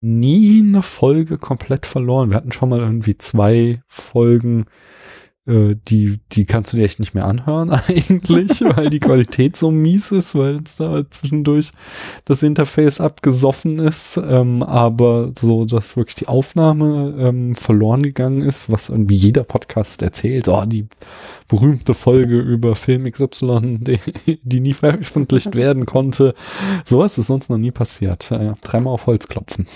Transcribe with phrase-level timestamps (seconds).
[0.00, 2.30] nie eine Folge komplett verloren.
[2.30, 4.66] Wir hatten schon mal irgendwie zwei Folgen,
[5.48, 9.70] äh, die, die kannst du dir echt nicht mehr anhören eigentlich, weil die Qualität so
[9.70, 11.72] mies ist, weil es da zwischendurch
[12.24, 14.16] das Interface abgesoffen ist.
[14.16, 20.02] Ähm, aber so, dass wirklich die Aufnahme ähm, verloren gegangen ist, was irgendwie jeder Podcast
[20.02, 20.86] erzählt, oh, die
[21.48, 24.00] berühmte Folge über Film XY, die,
[24.42, 26.34] die nie veröffentlicht werden konnte.
[26.84, 28.30] Sowas ist sonst noch nie passiert.
[28.30, 29.66] Äh, dreimal auf Holz klopfen.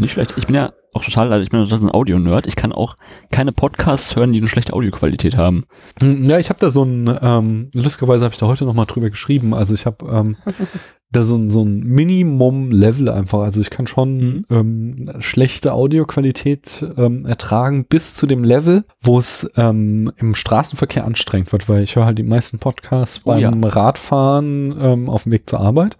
[0.00, 0.34] Nicht schlecht.
[0.36, 2.46] Ich bin ja auch total, also ich bin total ein Audio-Nerd.
[2.46, 2.96] Ich kann auch
[3.30, 5.64] keine Podcasts hören, die eine schlechte Audioqualität haben.
[6.00, 8.84] Hm, ja, ich habe da so ein, ähm, lustigerweise habe ich da heute noch mal
[8.84, 9.54] drüber geschrieben.
[9.54, 10.36] Also ich habe ähm,
[11.10, 13.40] da so ein, so ein Minimum-Level einfach.
[13.40, 14.44] Also ich kann schon mhm.
[14.50, 21.52] ähm, schlechte Audioqualität ähm, ertragen bis zu dem Level, wo es ähm, im Straßenverkehr anstrengend
[21.52, 23.68] wird, weil ich höre halt die meisten Podcasts oh, beim ja.
[23.68, 25.96] Radfahren ähm, auf dem Weg zur Arbeit.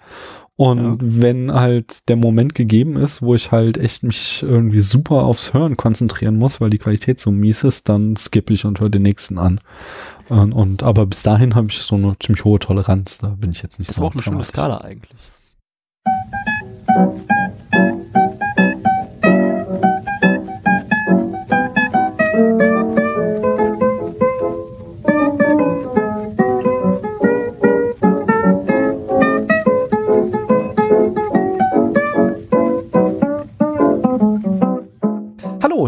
[0.61, 1.09] Und ja.
[1.23, 5.77] wenn halt der Moment gegeben ist, wo ich halt echt mich irgendwie super aufs Hören
[5.77, 9.39] konzentrieren muss, weil die Qualität so mies ist, dann skippe ich und höre den nächsten
[9.39, 9.61] an.
[10.29, 13.19] Und, und aber bis dahin habe ich so eine ziemlich hohe Toleranz.
[13.19, 14.03] Da bin ich jetzt nicht das so.
[14.03, 15.31] Das ist auch eine schöne Skala eigentlich.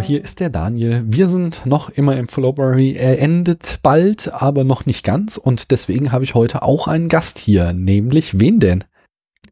[0.01, 1.05] Hier ist der Daniel.
[1.07, 2.95] Wir sind noch immer im Flowberry.
[2.95, 5.37] Er endet bald, aber noch nicht ganz.
[5.37, 7.73] Und deswegen habe ich heute auch einen Gast hier.
[7.73, 8.85] Nämlich wen denn?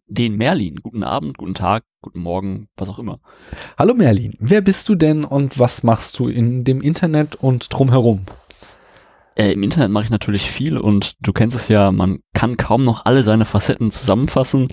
[0.06, 0.76] Den Merlin.
[0.82, 3.20] Guten Abend, guten Tag, guten Morgen, was auch immer.
[3.78, 4.32] Hallo Merlin.
[4.38, 8.22] Wer bist du denn und was machst du in dem Internet und drumherum?
[9.34, 12.84] Äh, Im Internet mache ich natürlich viel und du kennst es ja, man kann kaum
[12.84, 14.68] noch alle seine Facetten zusammenfassen.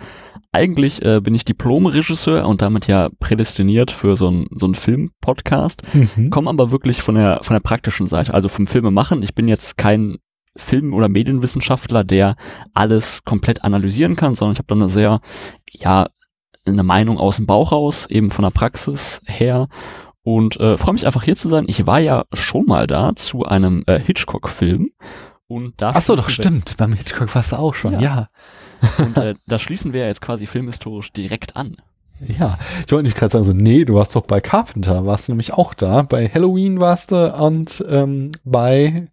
[0.56, 6.30] Eigentlich äh, bin ich Diplom-Regisseur und damit ja prädestiniert für so einen so Film-Podcast, mhm.
[6.30, 9.22] komme aber wirklich von der, von der praktischen Seite, also vom Filme machen.
[9.22, 10.16] Ich bin jetzt kein
[10.56, 12.38] Film- oder Medienwissenschaftler, der
[12.74, 15.20] alles komplett analysieren kann, sondern ich habe da eine sehr,
[15.74, 16.08] ja,
[16.64, 19.68] eine Meinung aus dem Bauch raus, eben von der Praxis her
[20.24, 21.66] und äh, freue mich einfach hier zu sein.
[21.68, 24.92] Ich war ja schon mal da zu einem äh, Hitchcock-Film.
[25.48, 26.78] Und da Ach so, doch stimmt.
[26.78, 28.00] Beim Hitchcock warst du auch schon, ja.
[28.00, 28.28] ja.
[29.00, 31.78] Und äh, da schließen wir ja jetzt quasi filmhistorisch direkt an.
[32.20, 35.34] Ja, ich wollte nicht gerade sagen, so, nee, du warst doch bei Carpenter, warst du
[35.34, 36.04] nämlich auch da.
[36.04, 39.08] Bei Halloween warst du und ähm, bei,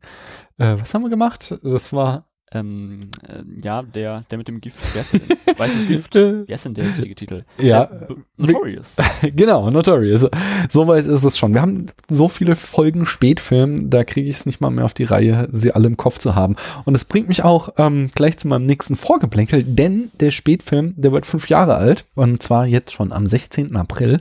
[0.58, 1.58] äh, was haben wir gemacht?
[1.62, 4.78] Das war ähm, äh, ja, der, der mit dem Gift.
[4.92, 5.58] Wer ist denn?
[5.58, 6.14] Weißes Gift.
[6.14, 7.44] Wer ist denn der richtige Titel?
[7.58, 7.84] Ja.
[7.84, 8.96] Äh, Notorious.
[9.36, 10.28] genau, Notorious.
[10.70, 11.54] So weit ist es schon.
[11.54, 15.04] Wir haben so viele Folgen Spätfilm, da kriege ich es nicht mal mehr auf die
[15.04, 16.56] Reihe, sie alle im Kopf zu haben.
[16.84, 21.12] Und es bringt mich auch ähm, gleich zu meinem nächsten Vorgeplänkel, denn der Spätfilm, der
[21.12, 22.06] wird fünf Jahre alt.
[22.14, 23.76] Und zwar jetzt schon am 16.
[23.76, 24.18] April.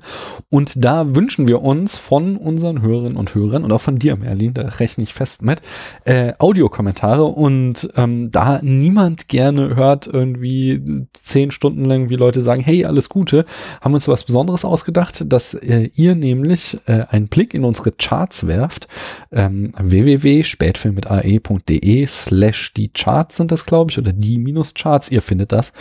[0.50, 4.54] Und da wünschen wir uns von unseren Hörerinnen und Hörern und auch von dir, Merlin,
[4.54, 5.62] da rechne ich fest mit,
[6.06, 12.62] äh, Audiokommentare und ähm, da niemand gerne hört, irgendwie zehn Stunden lang, wie Leute sagen,
[12.62, 13.46] hey, alles Gute,
[13.82, 17.92] haben wir uns was Besonderes ausgedacht, dass äh, ihr nämlich äh, einen Blick in unsere
[17.92, 18.88] Charts werft.
[19.32, 25.10] Ähm, www.spätfilm mit ae.de slash die Charts sind das, glaube ich, oder die minus Charts,
[25.10, 25.74] ihr findet das.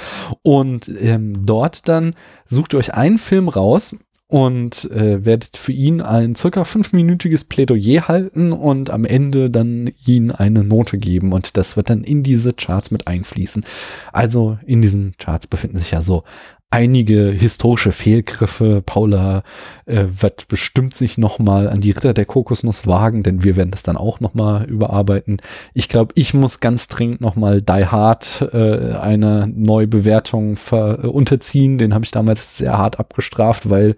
[0.42, 2.14] Und ähm, dort dann
[2.46, 3.96] sucht ihr euch einen Film raus,
[4.30, 10.30] und äh, werdet für ihn ein circa fünfminütiges Plädoyer halten und am Ende dann ihn
[10.30, 13.64] eine Note geben und das wird dann in diese Charts mit einfließen.
[14.12, 16.22] Also in diesen Charts befinden sich ja so
[16.70, 18.82] einige historische Fehlgriffe.
[18.84, 19.42] Paula
[19.86, 23.82] äh, wird bestimmt sich nochmal an die Ritter der Kokosnuss wagen, denn wir werden das
[23.82, 25.42] dann auch nochmal überarbeiten.
[25.75, 31.76] Ich glaube, ich muss ganz dringend nochmal Die Hard äh, einer Neubewertung ver äh, unterziehen.
[31.76, 33.97] Den habe ich damals sehr hart abgestraft, weil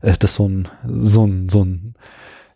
[0.00, 1.94] äh, das so ein, so ein, so ein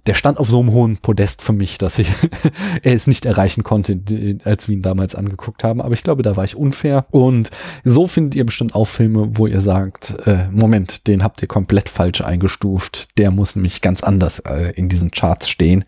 [0.07, 2.09] der stand auf so einem hohen Podest für mich, dass ich
[2.83, 4.01] er es nicht erreichen konnte,
[4.45, 5.81] als wir ihn damals angeguckt haben.
[5.81, 7.07] Aber ich glaube, da war ich unfair.
[7.11, 7.51] Und
[7.85, 11.89] so findet ihr bestimmt auch Filme, wo ihr sagt, äh, Moment, den habt ihr komplett
[11.89, 13.19] falsch eingestuft.
[13.19, 15.85] Der muss nämlich ganz anders äh, in diesen Charts stehen.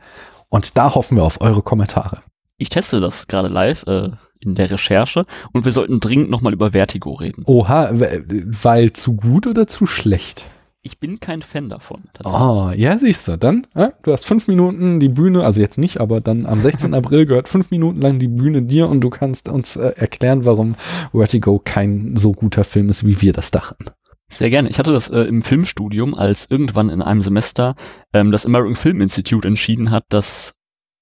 [0.48, 2.22] Und da hoffen wir auf eure Kommentare.
[2.58, 3.86] Ich teste das gerade live.
[3.86, 4.10] Äh
[4.44, 7.44] in der Recherche und wir sollten dringend nochmal über Vertigo reden.
[7.46, 10.48] Oha, weil zu gut oder zu schlecht?
[10.82, 12.02] Ich bin kein Fan davon.
[12.24, 13.38] Ah, oh, ja, siehst du.
[13.38, 16.92] Dann, äh, du hast fünf Minuten die Bühne, also jetzt nicht, aber dann am 16.
[16.94, 20.74] April gehört fünf Minuten lang die Bühne dir und du kannst uns äh, erklären, warum
[21.12, 23.86] Vertigo kein so guter Film ist, wie wir das dachten.
[24.28, 24.70] Sehr gerne.
[24.70, 27.76] Ich hatte das äh, im Filmstudium, als irgendwann in einem Semester
[28.12, 30.54] ähm, das American Film Institute entschieden hat, dass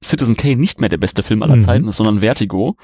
[0.04, 1.64] Citizen Kane nicht mehr der beste Film aller mhm.
[1.64, 2.76] Zeiten ist, sondern Vertigo.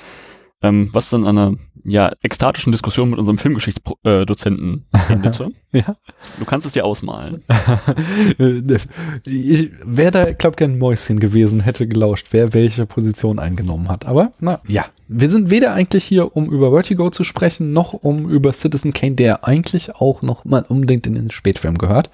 [0.66, 5.50] Ähm, was dann eine ja, ekstatischen Diskussion mit unserem Filmgeschichtsdozenten äh, endete.
[5.72, 5.96] ja.
[6.38, 7.44] Du kannst es dir ausmalen.
[9.26, 14.06] ich wäre da, glaube ich, ein Mäuschen gewesen, hätte gelauscht, wer welche Position eingenommen hat.
[14.06, 18.28] Aber na ja, wir sind weder eigentlich hier, um über Vertigo zu sprechen, noch um
[18.28, 22.10] über Citizen Kane, der eigentlich auch noch mal unbedingt in den Spätfilm gehört.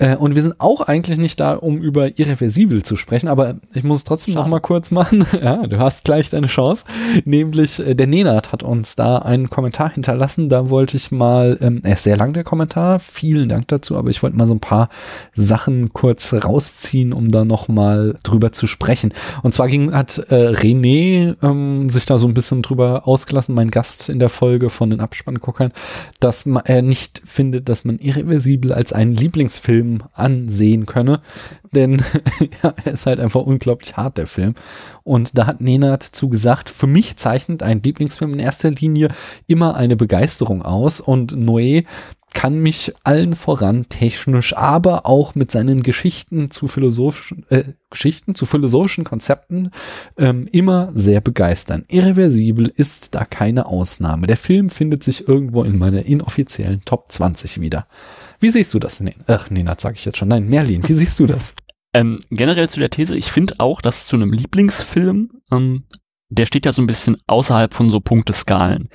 [0.00, 3.84] Äh, und wir sind auch eigentlich nicht da, um über Irreversibel zu sprechen, aber ich
[3.84, 4.44] muss es trotzdem Schade.
[4.44, 5.26] noch mal kurz machen.
[5.40, 6.84] ja, du hast gleich deine Chance.
[7.24, 10.48] Nämlich äh, der Nenad hat uns da einen Kommentar hinterlassen.
[10.48, 14.08] Da wollte ich mal, ähm, er ist sehr lang der Kommentar, vielen Dank dazu, aber
[14.08, 14.88] ich wollte mal so ein paar
[15.34, 19.12] Sachen kurz rausziehen, um da noch mal drüber zu sprechen.
[19.42, 23.70] Und zwar ging, hat äh, René ähm, sich da so ein bisschen drüber ausgelassen, mein
[23.70, 25.72] Gast in der Folge von den Abspannguckern,
[26.20, 31.20] dass er nicht findet, dass man Irreversibel als einen Lieblingsfilm Film ansehen könne.
[31.72, 32.02] Denn
[32.62, 34.54] ja, er ist halt einfach unglaublich hart, der Film.
[35.02, 39.08] Und da hat Nenad zu gesagt, für mich zeichnet ein Lieblingsfilm in erster Linie
[39.46, 41.00] immer eine Begeisterung aus.
[41.00, 41.84] Und Noé
[42.32, 48.46] kann mich allen voran technisch, aber auch mit seinen Geschichten zu philosophischen, äh, Geschichten zu
[48.46, 49.72] philosophischen Konzepten
[50.16, 51.84] ähm, immer sehr begeistern.
[51.88, 54.28] Irreversibel ist da keine Ausnahme.
[54.28, 57.88] Der Film findet sich irgendwo in meiner inoffiziellen Top 20 wieder.
[58.40, 59.00] Wie siehst du das?
[59.00, 60.28] Nee, ach, nee, das sage ich jetzt schon.
[60.28, 61.54] Nein, Merlin, wie siehst du das?
[61.92, 65.82] Ähm, generell zu der These, ich finde auch, dass zu einem Lieblingsfilm, ähm,
[66.28, 68.90] der steht ja so ein bisschen außerhalb von so Punkteskalen.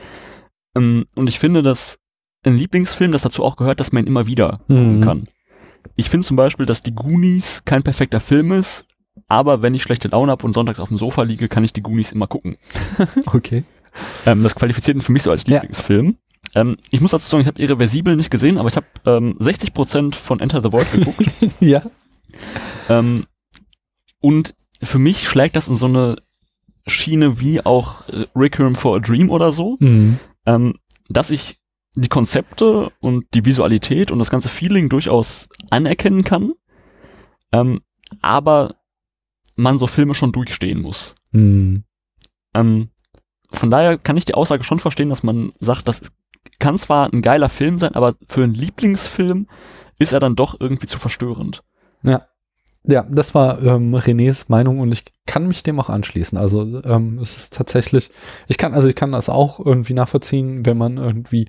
[0.78, 2.00] Ähm, und ich finde, dass
[2.44, 5.04] ein Lieblingsfilm, das dazu auch gehört, dass man ihn immer wieder gucken mhm.
[5.04, 5.28] kann.
[5.96, 8.86] Ich finde zum Beispiel, dass die Goonies kein perfekter Film ist,
[9.28, 11.82] aber wenn ich schlechte Laune habe und sonntags auf dem Sofa liege, kann ich die
[11.82, 12.56] Goonies immer gucken.
[13.28, 13.64] okay.
[14.26, 16.18] Ähm, das qualifiziert ihn für mich so als Lieblingsfilm.
[16.56, 20.16] Ähm, ich muss dazu sagen, ich habe Irreversibel nicht gesehen, aber ich habe ähm, 60%
[20.16, 21.30] von Enter the Void geguckt.
[21.60, 21.84] ja.
[22.90, 23.26] Ähm,
[24.22, 26.16] und für mich schlägt das in so eine
[26.88, 30.20] Schiene wie auch äh, Requiem for a Dream oder so, mhm.
[30.46, 30.76] ähm,
[31.10, 31.60] dass ich
[31.96, 36.52] die Konzepte und die Visualität und das ganze Feeling durchaus anerkennen kann,
[37.52, 37.82] ähm,
[38.22, 38.76] aber
[39.56, 41.16] man so Filme schon durchstehen muss.
[41.32, 41.84] Mhm.
[42.54, 42.90] Ähm,
[43.52, 46.02] von daher kann ich die Aussage schon verstehen, dass man sagt, das
[46.60, 49.48] kann zwar ein geiler Film sein, aber für einen Lieblingsfilm
[50.00, 51.64] ist er dann doch irgendwie zu verstörend.
[52.04, 52.26] Ja.
[52.88, 56.38] Ja, das war ähm, Renés Meinung und ich kann mich dem auch anschließen.
[56.38, 58.12] Also ähm, es ist tatsächlich,
[58.48, 61.48] ich kann, also ich kann das auch irgendwie nachvollziehen, wenn man irgendwie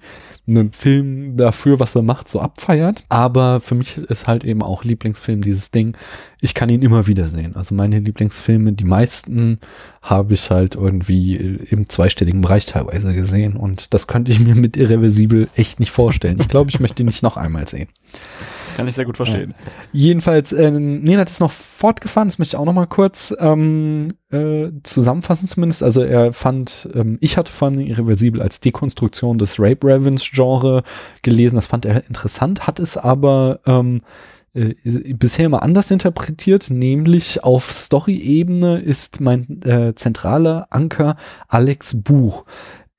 [0.49, 3.05] einen Film dafür, was er macht, so abfeiert.
[3.11, 5.94] Aber für mich ist halt eben auch Lieblingsfilm dieses Ding.
[6.41, 7.55] Ich kann ihn immer wieder sehen.
[7.55, 9.59] Also meine Lieblingsfilme, die meisten
[10.00, 14.79] habe ich halt irgendwie im zweistelligen Bereich teilweise gesehen und das könnte ich mir mit
[14.79, 16.38] Irreversibel echt nicht vorstellen.
[16.41, 17.88] Ich glaube, ich möchte ihn nicht noch einmal sehen.
[18.76, 19.55] Kann ich sehr gut verstehen.
[19.58, 19.73] Ja.
[19.93, 24.12] Jedenfalls, äh, Nena hat es noch fortgefahren, das möchte ich auch noch mal kurz ähm,
[24.31, 25.82] äh, zusammenfassen zumindest.
[25.82, 30.82] Also er fand, ähm, ich hatte von Irreversibel als Dekonstruktion des Rape Ravens Genre
[31.23, 34.02] gelesen, das fand er interessant, hat es aber ähm,
[34.52, 41.17] äh, bisher immer anders interpretiert, nämlich auf Story-Ebene ist mein äh, zentraler Anker
[41.49, 42.44] Alex Buch.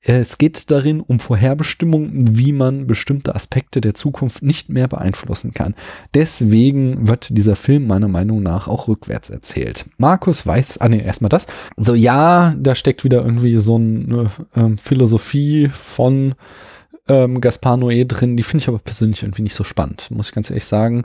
[0.00, 5.74] Es geht darin um Vorherbestimmungen, wie man bestimmte Aspekte der Zukunft nicht mehr beeinflussen kann.
[6.14, 9.86] Deswegen wird dieser Film meiner Meinung nach auch rückwärts erzählt.
[9.98, 11.48] Markus weiß, ah nee, erstmal das.
[11.76, 16.36] So ja, da steckt wieder irgendwie so eine äh, Philosophie von
[17.08, 20.34] ähm, Gaspar Noé drin, die finde ich aber persönlich irgendwie nicht so spannend, muss ich
[20.34, 21.04] ganz ehrlich sagen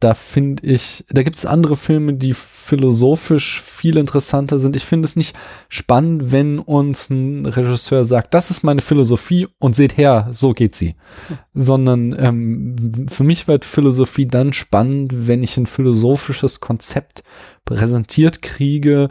[0.00, 4.74] da finde ich, da gibt es andere Filme, die philosophisch viel interessanter sind.
[4.74, 5.36] Ich finde es nicht
[5.68, 10.74] spannend, wenn uns ein Regisseur sagt, das ist meine Philosophie und seht her, so geht
[10.74, 10.96] sie.
[11.28, 11.38] Hm.
[11.52, 17.22] Sondern ähm, für mich wird Philosophie dann spannend, wenn ich ein philosophisches Konzept
[17.66, 19.10] präsentiert kriege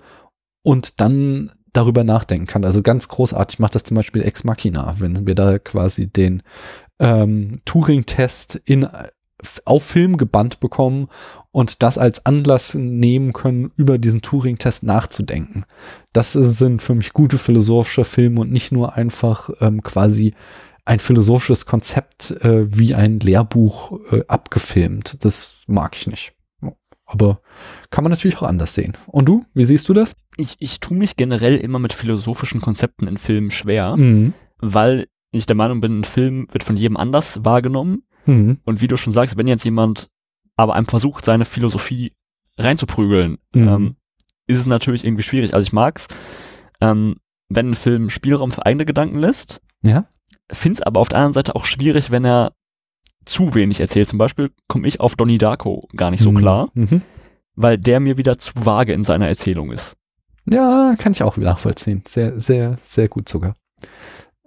[0.64, 2.66] und dann darüber nachdenken kann.
[2.66, 6.42] Also ganz großartig macht das zum Beispiel Ex Machina, wenn wir da quasi den
[7.00, 8.88] ähm, Turing-Test in
[9.66, 11.08] auf Film gebannt bekommen
[11.52, 15.66] und das als Anlass nehmen können, über diesen Turing-Test nachzudenken.
[16.14, 20.34] Das sind für mich gute philosophische Filme und nicht nur einfach ähm, quasi
[20.86, 25.24] ein philosophisches Konzept äh, wie ein Lehrbuch äh, abgefilmt.
[25.24, 26.34] Das mag ich nicht.
[27.06, 27.42] Aber
[27.90, 28.96] kann man natürlich auch anders sehen.
[29.08, 30.14] Und du, wie siehst du das?
[30.38, 34.34] Ich, ich tue mich generell immer mit philosophischen Konzepten in Filmen schwer, mhm.
[34.60, 38.60] weil ich der Meinung bin, ein Film wird von jedem anders wahrgenommen Mhm.
[38.64, 40.10] Und wie du schon sagst, wenn jetzt jemand
[40.56, 42.14] aber einem versucht, seine Philosophie
[42.58, 43.68] reinzuprügeln, mhm.
[43.68, 43.96] ähm,
[44.48, 45.54] ist es natürlich irgendwie schwierig.
[45.54, 46.08] Also ich mag's,
[46.82, 47.16] ähm,
[47.50, 49.62] wenn ein Film Spielraum für eigene Gedanken lässt.
[49.82, 50.06] Ja.
[50.52, 52.54] Find's aber auf der anderen Seite auch schwierig, wenn er
[53.26, 54.08] zu wenig erzählt.
[54.08, 56.38] Zum Beispiel komme ich auf Donnie Darko gar nicht so mhm.
[56.38, 57.02] klar, mhm.
[57.56, 59.96] weil der mir wieder zu vage in seiner Erzählung ist.
[60.52, 62.04] Ja, kann ich auch nachvollziehen.
[62.08, 63.56] Sehr, sehr, sehr gut sogar.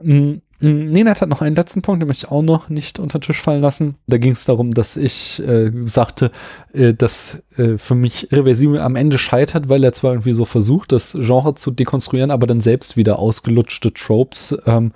[0.00, 0.42] Mhm.
[0.62, 3.40] Nenat hat noch einen letzten Punkt, den möchte ich auch noch nicht unter den Tisch
[3.40, 3.96] fallen lassen.
[4.06, 6.30] Da ging es darum, dass ich äh, sagte,
[6.72, 10.92] äh, dass äh, für mich Reversible am Ende scheitert, weil er zwar irgendwie so versucht,
[10.92, 14.92] das Genre zu dekonstruieren, aber dann selbst wieder ausgelutschte Tropes ähm,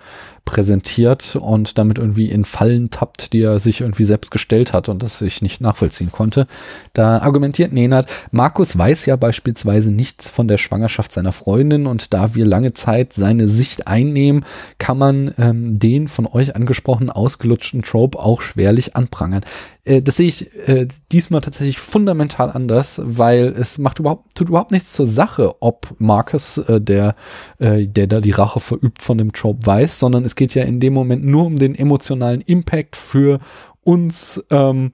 [0.46, 5.02] präsentiert und damit irgendwie in Fallen tappt, die er sich irgendwie selbst gestellt hat und
[5.02, 6.46] das ich nicht nachvollziehen konnte.
[6.94, 12.34] Da argumentiert Nenad, Markus weiß ja beispielsweise nichts von der Schwangerschaft seiner Freundin und da
[12.34, 14.46] wir lange Zeit seine Sicht einnehmen,
[14.78, 19.44] kann man ähm, den von euch angesprochenen ausgelutschten Trope auch schwerlich anprangern.
[19.86, 24.72] Äh, das sehe ich äh, diesmal tatsächlich fundamental anders, weil es macht überhaupt, tut überhaupt
[24.72, 27.14] nichts zur Sache, ob Marcus, äh, der,
[27.58, 30.80] äh, der da die Rache verübt von dem Trope weiß, sondern es geht ja in
[30.80, 33.38] dem Moment nur um den emotionalen Impact für
[33.82, 34.92] uns, ähm,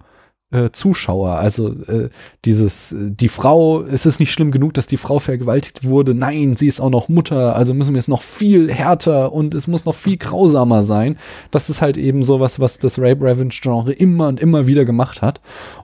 [0.53, 1.37] äh, Zuschauer.
[1.37, 2.11] Also äh,
[2.45, 6.15] dieses, äh, die Frau, es ist nicht schlimm genug, dass die Frau vergewaltigt wurde.
[6.15, 9.67] Nein, sie ist auch noch Mutter, also müssen wir es noch viel härter und es
[9.67, 11.17] muss noch viel grausamer sein.
[11.51, 15.23] Das ist halt eben sowas, was das Rape Revenge Genre immer und immer wieder gemacht
[15.23, 15.41] hat.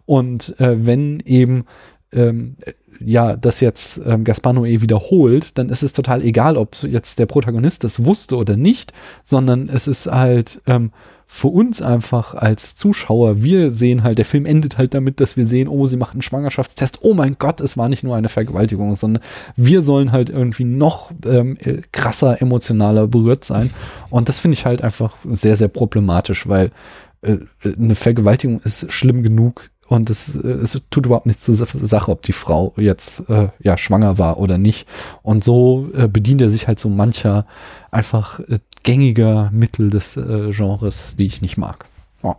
[0.06, 1.64] Und äh, wenn eben
[2.12, 2.56] ähm,
[3.00, 7.26] ja, das jetzt ähm, Gaspar Noé wiederholt, dann ist es total egal, ob jetzt der
[7.26, 10.90] Protagonist das wusste oder nicht, sondern es ist halt ähm,
[11.30, 15.44] für uns einfach als Zuschauer, wir sehen halt, der Film endet halt damit, dass wir
[15.44, 18.96] sehen, oh, sie macht einen Schwangerschaftstest, oh mein Gott, es war nicht nur eine Vergewaltigung,
[18.96, 19.22] sondern
[19.54, 23.70] wir sollen halt irgendwie noch ähm, äh, krasser, emotionaler berührt sein.
[24.08, 26.72] Und das finde ich halt einfach sehr, sehr problematisch, weil
[27.20, 32.22] äh, eine Vergewaltigung ist schlimm genug und es, es tut überhaupt nichts zur Sache, ob
[32.22, 34.86] die Frau jetzt äh, ja schwanger war oder nicht.
[35.22, 37.46] Und so äh, bedient er sich halt so mancher
[37.90, 41.86] einfach äh, gängiger Mittel des äh, Genres, die ich nicht mag.
[42.22, 42.34] Oh.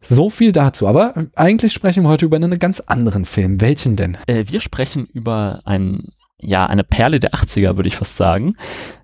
[0.00, 0.86] So viel dazu.
[0.86, 3.60] Aber eigentlich sprechen wir heute über einen ganz anderen Film.
[3.60, 4.16] Welchen denn?
[4.28, 8.56] Äh, wir sprechen über ein, ja, eine Perle der 80er, würde ich fast sagen.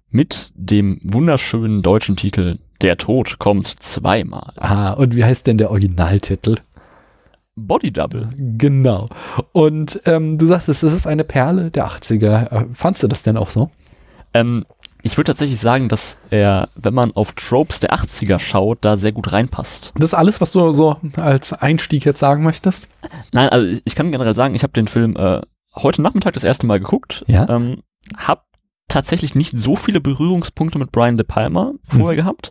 [0.08, 4.52] Mit dem wunderschönen deutschen Titel Der Tod kommt zweimal.
[4.56, 6.58] Ah, und wie heißt denn der Originaltitel?
[7.54, 8.30] Body Double.
[8.36, 9.08] Genau.
[9.52, 12.50] Und ähm, du sagst, es ist eine Perle der 80er.
[12.50, 13.70] Äh, fandst du das denn auch so?
[14.34, 14.64] Ähm,
[15.02, 19.12] ich würde tatsächlich sagen, dass er, wenn man auf Tropes der 80er schaut, da sehr
[19.12, 19.92] gut reinpasst.
[19.96, 22.88] Das ist alles, was du so als Einstieg jetzt sagen möchtest?
[23.32, 25.40] Nein, also ich kann generell sagen, ich habe den Film äh,
[25.74, 27.24] heute Nachmittag das erste Mal geguckt.
[27.26, 27.48] Ja.
[27.48, 27.82] Ähm,
[28.16, 28.46] hab
[28.88, 32.24] tatsächlich nicht so viele Berührungspunkte mit Brian De Palma vorher hm.
[32.24, 32.50] gehabt,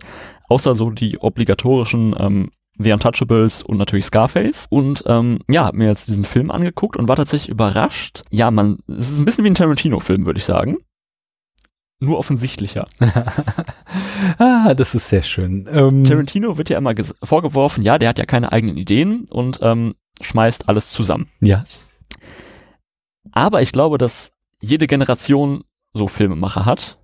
[0.49, 2.51] außer so die obligatorischen ähm,
[2.83, 4.67] The Untouchables und natürlich Scarface.
[4.69, 8.23] Und ähm, ja, hab mir jetzt diesen Film angeguckt und war tatsächlich überrascht.
[8.29, 10.77] Ja, man, es ist ein bisschen wie ein Tarantino-Film, würde ich sagen
[12.01, 12.87] nur offensichtlicher.
[14.39, 15.69] ah, das ist sehr schön.
[15.71, 19.95] Ähm, Tarantino wird ja immer vorgeworfen, ja, der hat ja keine eigenen Ideen und ähm,
[20.19, 21.29] schmeißt alles zusammen.
[21.39, 21.63] Ja.
[23.31, 26.97] Aber ich glaube, dass jede Generation so Filmemacher hat.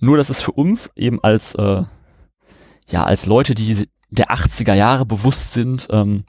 [0.00, 1.82] Nur, dass es für uns eben als, äh,
[2.88, 6.24] ja, als Leute, die der 80er Jahre bewusst sind, ähm,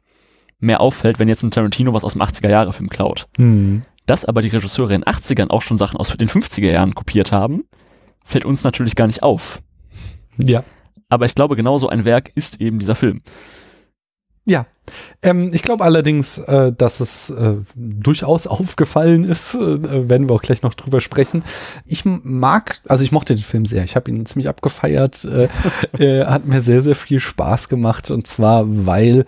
[0.60, 3.28] mehr auffällt, wenn jetzt ein Tarantino was aus dem 80er Jahre Film klaut.
[3.38, 3.84] Hm.
[4.06, 7.32] Dass aber die Regisseure in den 80ern auch schon Sachen aus den 50er Jahren kopiert
[7.32, 7.64] haben,
[8.26, 9.62] fällt uns natürlich gar nicht auf.
[10.38, 10.64] Ja.
[11.10, 13.22] Aber ich glaube, genauso ein Werk ist eben dieser Film.
[14.46, 14.66] Ja,
[15.22, 20.42] ähm, ich glaube allerdings, äh, dass es äh, durchaus aufgefallen ist, äh, werden wir auch
[20.42, 21.44] gleich noch drüber sprechen.
[21.86, 23.84] Ich mag, also ich mochte den Film sehr.
[23.84, 25.28] Ich habe ihn ziemlich abgefeiert.
[25.98, 29.26] Äh, hat mir sehr, sehr viel Spaß gemacht und zwar, weil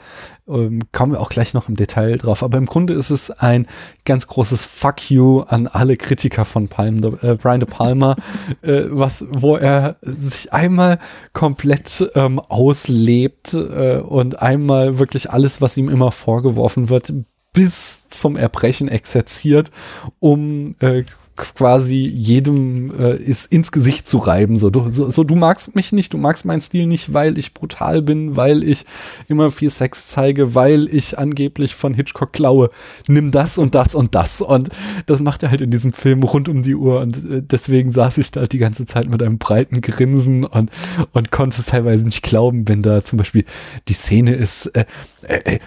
[0.52, 2.44] ähm, kommen wir auch gleich noch im Detail drauf.
[2.44, 3.68] Aber im Grunde ist es ein
[4.06, 8.16] ganz großes Fuck you an alle Kritiker von Palm, äh, Brian De Palma,
[8.62, 11.00] äh, was, wo er sich einmal
[11.34, 17.12] komplett ähm, auslebt äh, und einmal wirklich alles, was ihm immer vorgeworfen wird,
[17.54, 19.72] bis zum Erbrechen exerziert,
[20.20, 21.04] um äh,
[21.42, 24.58] quasi jedem äh, ist ins Gesicht zu reiben.
[24.58, 27.54] So du, so, so, du magst mich nicht, du magst meinen Stil nicht, weil ich
[27.54, 28.86] brutal bin, weil ich
[29.28, 32.70] immer viel Sex zeige, weil ich angeblich von Hitchcock klaue.
[33.08, 34.42] Nimm das und das und das.
[34.42, 34.70] Und
[35.06, 37.02] das macht er halt in diesem Film rund um die Uhr.
[37.02, 40.72] Und äh, deswegen saß ich da die ganze Zeit mit einem breiten Grinsen und,
[41.12, 43.46] und konnte es teilweise nicht glauben, wenn da zum Beispiel
[43.88, 44.86] die Szene ist, äh,
[45.28, 45.60] äh, äh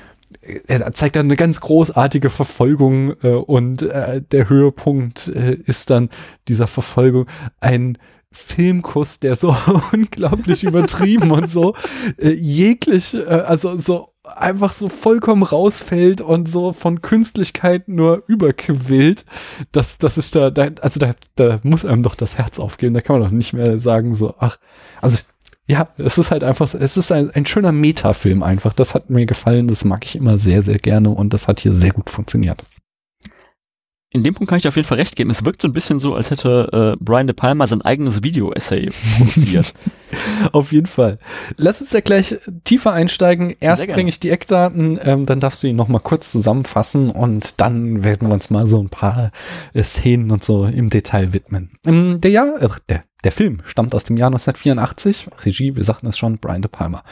[0.67, 6.11] er zeigt dann eine ganz großartige Verfolgung äh, und äh, der Höhepunkt äh, ist dann
[6.49, 7.27] dieser Verfolgung.
[7.61, 7.99] Ein
[8.33, 9.57] Filmkuss, der so
[9.93, 11.75] unglaublich übertrieben und so
[12.19, 19.27] äh, jeglich, äh, also so einfach so vollkommen rausfällt und so von Künstlichkeit nur überquillt,
[19.71, 23.03] dass das ist da, da also da, da muss einem doch das Herz aufgehen, da
[23.03, 24.59] kann man doch nicht mehr sagen so, ach,
[25.01, 25.19] also
[25.67, 28.75] ja, es ist halt einfach, es ist ein, ein schöner Metafilm einfach.
[28.75, 31.73] Das hat mir gefallen, das mag ich immer sehr, sehr gerne und das hat hier
[31.73, 32.65] sehr gut funktioniert.
[34.11, 35.31] in dem Punkt kann ich auf jeden Fall recht geben.
[35.31, 38.91] Es wirkt so ein bisschen so, als hätte äh, Brian De Palma sein eigenes Video-Essay
[39.17, 39.73] produziert.
[40.53, 41.19] auf jeden Fall.
[41.57, 43.55] Lass uns ja gleich tiefer einsteigen.
[43.59, 47.61] Erst bringe ich die Eckdaten, ähm, dann darfst du ihn noch mal kurz zusammenfassen und
[47.63, 49.33] dann werden wir uns mal so ein paar
[49.73, 51.71] äh, Szenen und so im Detail widmen.
[51.87, 55.29] Ähm, der Jahr, äh, der der Film stammt aus dem Jahr 1984.
[55.45, 57.03] Regie, wir sagten es schon, Brian De Palma.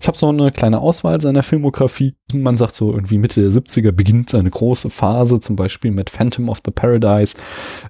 [0.00, 2.14] Ich habe so eine kleine Auswahl seiner Filmografie.
[2.32, 6.48] Man sagt so irgendwie Mitte der 70er beginnt seine große Phase, zum Beispiel mit Phantom
[6.48, 7.36] of the Paradise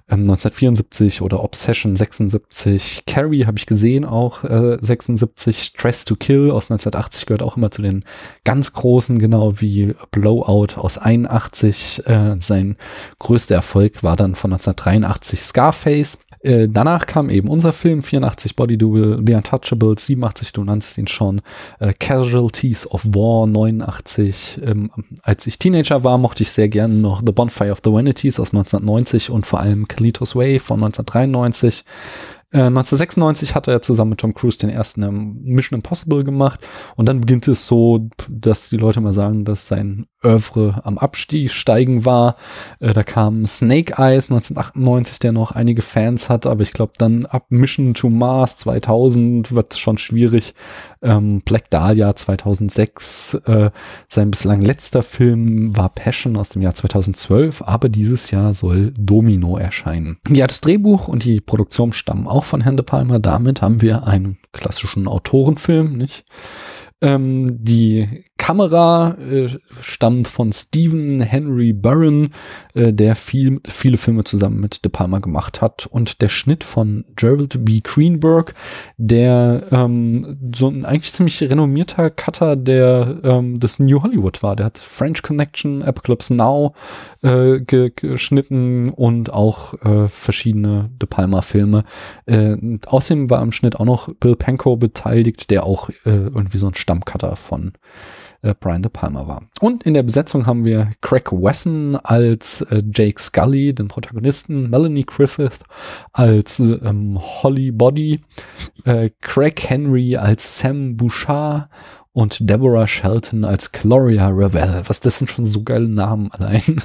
[0.09, 3.03] ähm, 1974 oder Obsession 76.
[3.05, 5.63] Carrie habe ich gesehen auch äh, 76.
[5.63, 8.03] Stress to Kill aus 1980 gehört auch immer zu den
[8.43, 12.03] ganz großen, genau wie Blowout aus 81.
[12.05, 12.77] Äh, sein
[13.19, 16.19] größter Erfolg war dann von 1983 Scarface.
[16.43, 21.07] Äh, danach kam eben unser Film, 84 Body Double, The Untouchables, 87, du nanntest ihn
[21.07, 21.41] schon,
[21.79, 24.59] äh, Casualties of War, 89.
[24.63, 24.91] Ähm,
[25.23, 28.53] als ich Teenager war, mochte ich sehr gerne noch The Bonfire of the Vanities aus
[28.53, 31.85] 1990 und vor allem Kalitos Way von 1993.
[32.53, 36.59] 1996 äh, hat er zusammen mit Tom Cruise den ersten Mission Impossible gemacht
[36.95, 41.51] und dann beginnt es so, dass die Leute mal sagen, dass sein Oeuvre am Abstieg
[41.51, 42.35] steigen war.
[42.79, 47.25] Äh, da kam Snake Eyes 1998, der noch einige Fans hat, aber ich glaube dann
[47.25, 50.53] ab Mission to Mars 2000 wird es schon schwierig.
[51.03, 53.71] Ähm, Black Dahlia 2006, äh,
[54.07, 59.57] sein bislang letzter Film war Passion aus dem Jahr 2012, aber dieses Jahr soll Domino
[59.57, 60.17] erscheinen.
[60.29, 63.19] Ja, das Drehbuch und die Produktion stammen auch von Herrn De Palma.
[63.19, 66.23] Damit haben wir einen klassischen Autorenfilm, nicht?
[67.03, 69.47] Ähm, die Kamera äh,
[69.81, 72.29] stammt von Stephen Henry Burren,
[72.73, 75.85] äh, der viel, viele Filme zusammen mit De Palma gemacht hat.
[75.85, 77.79] Und der Schnitt von Gerald B.
[77.81, 78.53] Greenberg,
[78.97, 84.57] der ähm, so ein eigentlich ziemlich renommierter Cutter der ähm, des New Hollywood war.
[84.57, 86.73] Der hat French Connection, Apocalypse Now
[87.21, 91.85] äh, ge geschnitten und auch äh, verschiedene De Palma-Filme.
[92.25, 96.67] Äh, außerdem war am Schnitt auch noch Bill Pankow beteiligt, der auch äh, irgendwie so
[96.67, 97.73] ein Stammcutter von
[98.41, 99.43] äh, Brian De Palma war.
[99.59, 105.05] Und in der Besetzung haben wir Craig Wesson als äh, Jake Scully, den Protagonisten, Melanie
[105.05, 105.59] Griffith
[106.11, 108.21] als ähm, Holly Body,
[108.85, 111.69] äh, Craig Henry als Sam Bouchard
[112.13, 114.83] und Deborah Shelton als Gloria Ravel.
[114.85, 116.61] Was, das sind schon so geile Namen allein.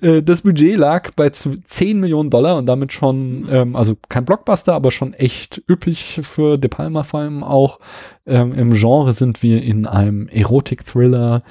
[0.00, 4.74] Äh, das Budget lag bei 10 Millionen Dollar und damit schon, ähm, also kein Blockbuster,
[4.74, 7.80] aber schon echt üppig für De Palma vor allem auch.
[8.24, 11.42] Ähm, Im Genre sind wir in einem Erotik-Thriller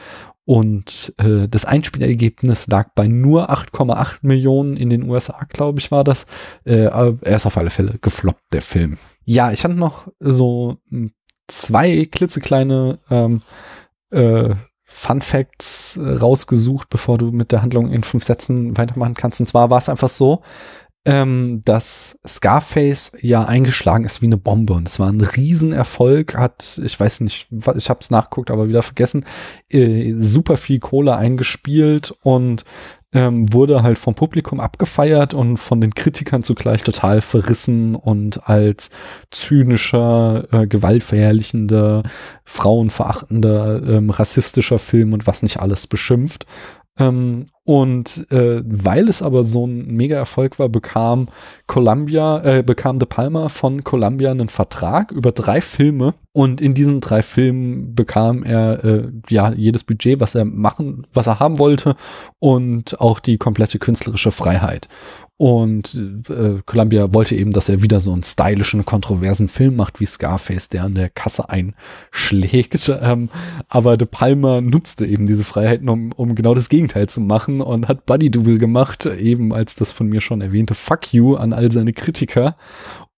[0.46, 6.04] und äh, das Einspielergebnis lag bei nur 8,8 Millionen in den USA, glaube ich, war
[6.04, 6.26] das.
[6.66, 8.98] Äh, er ist auf alle Fälle gefloppt, der Film.
[9.24, 11.14] Ja, ich hatte noch so ein
[11.48, 13.42] zwei klitzekleine ähm,
[14.12, 19.40] äh, Fun Facts äh, rausgesucht, bevor du mit der Handlung in fünf Sätzen weitermachen kannst.
[19.40, 20.42] Und zwar war es einfach so,
[21.06, 26.80] ähm, dass Scarface ja eingeschlagen ist wie eine Bombe und es war ein Riesenerfolg, hat,
[26.84, 29.26] ich weiß nicht, ich habe es nachguckt, aber wieder vergessen,
[29.70, 32.66] äh, super viel Kohle eingespielt und
[33.14, 38.90] ähm, wurde halt vom Publikum abgefeiert und von den Kritikern zugleich total verrissen und als
[39.32, 42.04] zynischer, äh, gewaltverherrlichender,
[42.46, 46.46] frauenverachtender, ähm, rassistischer Film und was nicht alles beschimpft.
[47.00, 51.30] Ähm, und äh, weil es aber so ein Mega-Erfolg war, bekam
[51.68, 56.14] Columbia, äh, bekam De Palma von Columbia einen Vertrag über drei Filme.
[56.34, 61.28] Und in diesen drei Filmen bekam er äh, ja jedes Budget, was er machen, was
[61.28, 61.96] er haben wollte,
[62.40, 64.88] und auch die komplette künstlerische Freiheit.
[65.42, 66.00] Und
[66.30, 70.70] äh, Columbia wollte eben, dass er wieder so einen stylischen, kontroversen Film macht wie Scarface,
[70.70, 72.92] der an der Kasse einschlägt.
[73.02, 73.30] Ähm,
[73.68, 77.88] aber De Palma nutzte eben diese Freiheiten, um, um genau das Gegenteil zu machen und
[77.88, 81.72] hat Buddy Double gemacht, eben als das von mir schon erwähnte Fuck you an all
[81.72, 82.56] seine Kritiker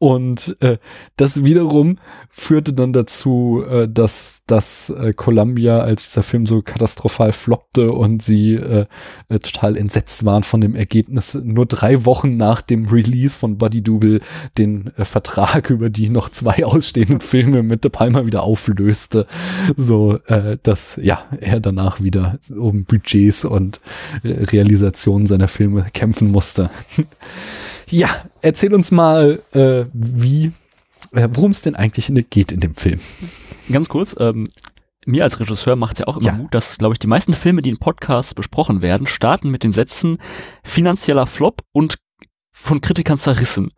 [0.03, 0.79] und äh,
[1.15, 1.97] das wiederum
[2.29, 8.21] führte dann dazu, äh, dass, dass äh, Columbia, als der Film so katastrophal floppte und
[8.21, 8.85] sie äh,
[9.29, 13.81] äh, total entsetzt waren von dem Ergebnis, nur drei Wochen nach dem Release von Buddy
[13.81, 14.19] Double
[14.57, 19.25] den äh, Vertrag über die noch zwei ausstehenden Filme mit De Palma wieder auflöste.
[19.77, 23.79] So, äh, dass ja, er danach wieder um Budgets und
[24.23, 26.71] äh, Realisationen seiner Filme kämpfen musste.
[27.93, 28.09] Ja,
[28.41, 30.51] erzähl uns mal, äh, wie,
[31.11, 32.99] äh, worum es denn eigentlich geht in dem Film.
[33.71, 34.47] Ganz kurz, ähm,
[35.05, 36.33] mir als Regisseur macht es ja auch immer ja.
[36.33, 39.73] Mut, dass, glaube ich, die meisten Filme, die in Podcasts besprochen werden, starten mit den
[39.73, 40.17] Sätzen
[40.63, 41.97] finanzieller Flop und
[42.63, 43.71] von Kritikern zerrissen.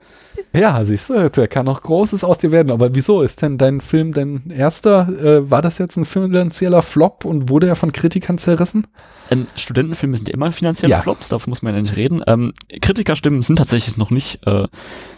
[0.54, 2.72] Ja, siehst du, der kann noch Großes aus dir werden.
[2.72, 5.10] Aber wieso ist denn dein Film dein erster?
[5.10, 8.86] Äh, war das jetzt ein finanzieller Flop und wurde er von Kritikern zerrissen?
[9.32, 11.02] Ähm, Studentenfilme sind immer finanzielle ja.
[11.02, 12.22] Flops, davon muss man ja nicht reden.
[12.28, 14.68] Ähm, Kritikerstimmen sind tatsächlich noch nicht äh,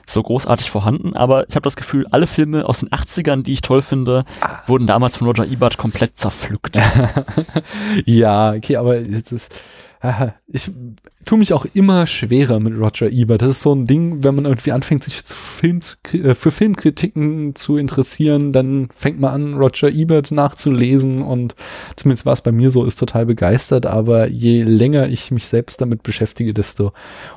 [0.07, 3.61] so großartig vorhanden, aber ich habe das Gefühl, alle Filme aus den 80ern, die ich
[3.61, 4.59] toll finde, ah.
[4.65, 6.79] wurden damals von Roger Ebert komplett zerpflückt.
[8.05, 9.61] ja, okay, aber es ist
[10.47, 10.71] ich
[11.25, 13.41] tue mich auch immer schwerer mit Roger Ebert.
[13.41, 16.51] Das ist so ein Ding, wenn man irgendwie anfängt, sich zu Film zu, äh, für
[16.51, 21.55] Filmkritiken zu interessieren, dann fängt man an, Roger Ebert nachzulesen und
[21.95, 25.81] zumindest war es bei mir so, ist total begeistert, aber je länger ich mich selbst
[25.81, 26.93] damit beschäftige, desto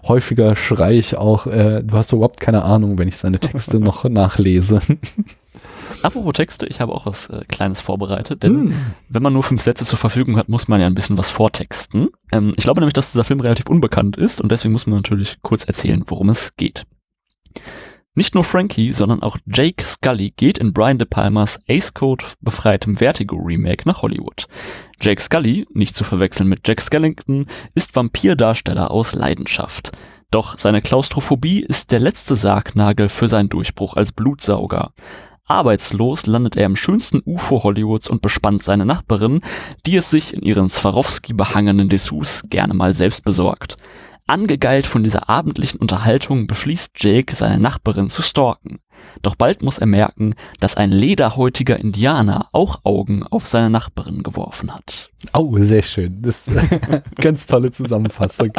[0.06, 4.04] häufiger schreie ich auch, äh, du hast überhaupt keine Ahnung, wenn ich seine Texte noch
[4.04, 4.80] nachlese.
[6.02, 8.74] Apropos Texte, ich habe auch was äh, Kleines vorbereitet, denn mm.
[9.08, 12.08] wenn man nur fünf Sätze zur Verfügung hat, muss man ja ein bisschen was vortexten.
[12.32, 15.38] Ähm, ich glaube nämlich, dass dieser Film relativ unbekannt ist und deswegen muss man natürlich
[15.42, 16.86] kurz erzählen, worum es geht.
[18.14, 22.96] Nicht nur Frankie, sondern auch Jake Scully geht in Brian De Palmas Ace Code befreitem
[22.96, 24.46] Vertigo Remake nach Hollywood.
[25.00, 29.92] Jake Scully, nicht zu verwechseln mit Jack Skellington, ist Vampirdarsteller aus Leidenschaft.
[30.32, 34.92] Doch seine Klaustrophobie ist der letzte Sargnagel für seinen Durchbruch als Blutsauger.
[35.46, 39.40] Arbeitslos landet er im schönsten UFO Hollywoods und bespannt seine Nachbarin,
[39.86, 43.76] die es sich in ihren Swarovski behangenen Dessous gerne mal selbst besorgt.
[44.26, 48.78] Angegeilt von dieser abendlichen Unterhaltung beschließt Jake, seine Nachbarin zu stalken.
[49.22, 54.72] Doch bald muss er merken, dass ein lederhäutiger Indianer auch Augen auf seine Nachbarin geworfen
[54.72, 55.10] hat.
[55.32, 56.22] Oh, sehr schön.
[56.22, 56.60] Das ist
[57.16, 58.52] ganz tolle Zusammenfassung.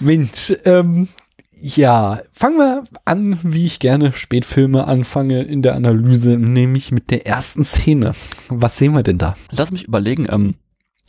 [0.00, 1.08] Mensch, ähm,
[1.60, 7.26] ja, fangen wir an, wie ich gerne Spätfilme anfange in der Analyse, nämlich mit der
[7.26, 8.14] ersten Szene.
[8.48, 9.36] Was sehen wir denn da?
[9.50, 10.54] Lass mich überlegen, ähm,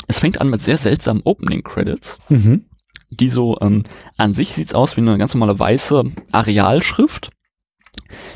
[0.07, 2.19] es fängt an mit sehr seltsamen Opening Credits.
[2.29, 2.65] Mhm.
[3.12, 3.83] Die so, ähm,
[4.17, 7.31] an sich sieht's aus wie eine ganz normale weiße Arealschrift,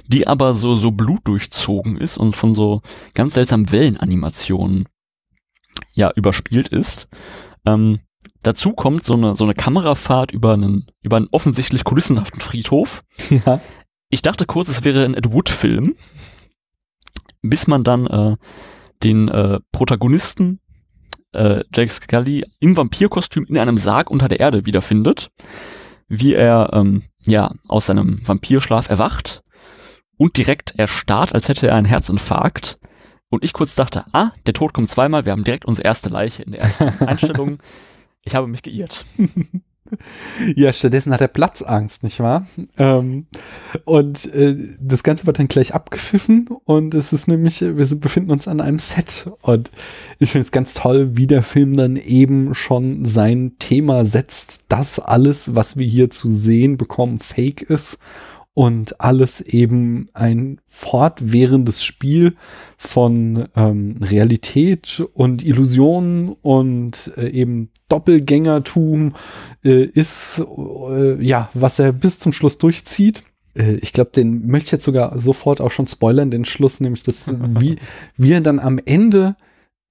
[0.07, 2.81] die aber so, so blutdurchzogen ist und von so
[3.13, 4.87] ganz seltsamen Wellenanimationen
[5.93, 7.07] ja überspielt ist.
[7.65, 7.99] Ähm,
[8.41, 13.01] Dazu kommt so eine, so eine Kamerafahrt über einen, über einen offensichtlich kulissenhaften Friedhof.
[13.45, 13.61] Ja.
[14.09, 15.95] Ich dachte kurz, es wäre ein Ed Wood-Film,
[17.41, 18.35] bis man dann äh,
[19.03, 20.59] den äh, Protagonisten
[21.33, 25.29] äh, Jake Scully im Vampirkostüm in einem Sarg unter der Erde wiederfindet,
[26.07, 29.41] wie er ähm, ja aus seinem Vampirschlaf erwacht
[30.17, 32.77] und direkt erstarrt, als hätte er einen Herzinfarkt.
[33.29, 36.43] Und ich kurz dachte, ah, der Tod kommt zweimal, wir haben direkt unsere erste Leiche
[36.43, 37.57] in der ersten Einstellung.
[38.25, 39.05] Ich habe mich geirrt.
[40.55, 42.47] ja, stattdessen hat er Platzangst, nicht wahr?
[42.77, 43.27] Ähm,
[43.85, 48.47] und äh, das Ganze wird dann gleich abgepfiffen und es ist nämlich, wir befinden uns
[48.47, 49.71] an einem Set und
[50.19, 54.99] ich finde es ganz toll, wie der Film dann eben schon sein Thema setzt, dass
[54.99, 57.99] alles, was wir hier zu sehen bekommen, fake ist
[58.53, 62.35] und alles eben ein fortwährendes Spiel
[62.77, 69.13] von ähm, Realität und Illusionen und äh, eben Doppelgängertum
[69.63, 70.43] äh, ist,
[70.89, 73.23] äh, ja, was er bis zum Schluss durchzieht.
[73.55, 77.01] Äh, ich glaube, den möchte ich jetzt sogar sofort auch schon spoilern, den Schluss, nämlich,
[77.03, 77.77] dass wie
[78.17, 79.35] wir dann am Ende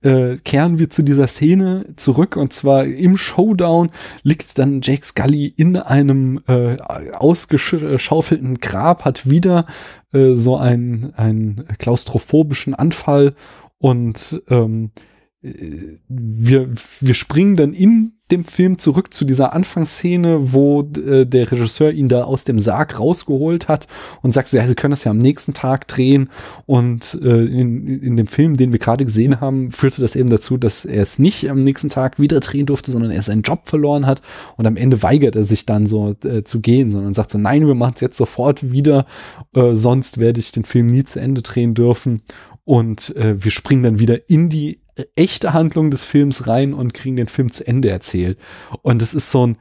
[0.03, 2.37] äh, kehren wir zu dieser Szene zurück.
[2.37, 3.91] Und zwar im Showdown
[4.23, 6.77] liegt dann Jake Scully in einem äh,
[7.13, 9.67] ausgeschaufelten Grab, hat wieder
[10.13, 13.35] äh, so einen, einen klaustrophobischen Anfall.
[13.79, 15.12] Und ähm, äh,
[15.43, 16.69] wir,
[17.01, 22.09] wir springen dann in dem Film zurück zu dieser Anfangsszene, wo äh, der Regisseur ihn
[22.09, 23.89] da aus dem Sarg rausgeholt hat
[24.23, 26.31] und sagt, ja, sie können das ja am nächsten Tag drehen.
[26.65, 30.57] Und äh, in, in dem Film, den wir gerade gesehen haben, führte das eben dazu,
[30.57, 34.07] dass er es nicht am nächsten Tag wieder drehen durfte, sondern er seinen Job verloren
[34.07, 34.23] hat.
[34.57, 37.67] Und am Ende weigert er sich dann so äh, zu gehen, sondern sagt so, nein,
[37.67, 39.07] wir machen es jetzt sofort wieder,
[39.55, 42.23] äh, sonst werde ich den Film nie zu Ende drehen dürfen.
[42.65, 44.82] Und äh, wir springen dann wieder in die
[45.17, 48.39] echte Handlung des Films rein und kriegen den Film zu Ende erzählt.
[48.83, 49.59] Und es ist so ein,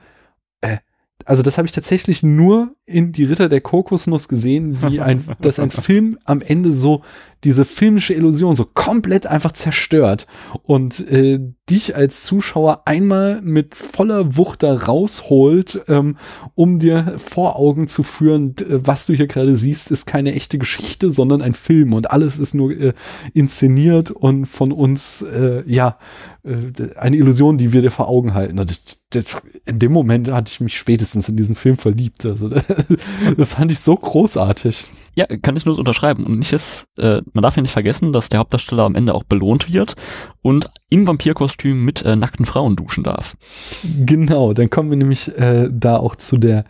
[0.62, 0.78] äh,
[1.26, 5.60] also das habe ich tatsächlich nur in Die Ritter der Kokosnuss gesehen, wie ein, dass
[5.60, 7.04] ein Film am Ende so
[7.44, 10.28] diese filmische Illusion so komplett einfach zerstört
[10.64, 16.18] und äh, dich als Zuschauer einmal mit voller Wucht da rausholt, ähm,
[16.54, 21.10] um dir vor Augen zu führen, was du hier gerade siehst, ist keine echte Geschichte,
[21.12, 22.94] sondern ein Film und alles ist nur äh,
[23.34, 25.98] inszeniert und von uns, äh, ja,
[26.44, 28.58] äh, eine Illusion, die wir dir vor Augen halten.
[28.58, 29.26] Das, das,
[29.66, 32.26] in dem Moment hatte ich mich spätestens in diesen Film verliebt.
[32.26, 32.50] Also
[33.38, 34.90] das fand ich so großartig.
[35.15, 36.26] Ja, kann ich nur so unterschreiben.
[36.26, 39.24] Und nicht ist, äh, man darf ja nicht vergessen, dass der Hauptdarsteller am Ende auch
[39.24, 39.95] belohnt wird
[40.41, 43.36] und im Vampirkostüm mit äh, nackten Frauen duschen darf.
[44.06, 46.65] Genau, dann kommen wir nämlich äh, da auch zu der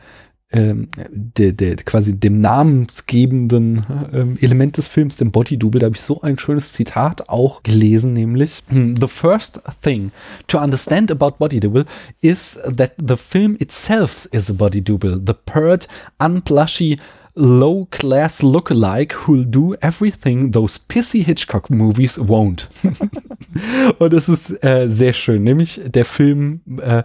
[0.54, 5.95] ähm, der, der quasi dem namensgebenden ähm, Element des Films, dem Body Double, da habe
[5.95, 10.12] ich so ein schönes Zitat auch gelesen, nämlich hm, The first thing
[10.47, 11.86] to understand about Body Double
[12.19, 15.21] is that the film itself is a Body Double.
[15.25, 15.88] The pert,
[16.19, 16.99] unplushy,
[17.36, 22.67] low-class lookalike who'll do everything those pissy Hitchcock movies won't.
[24.00, 27.04] Und es ist äh, sehr schön, nämlich der Film äh,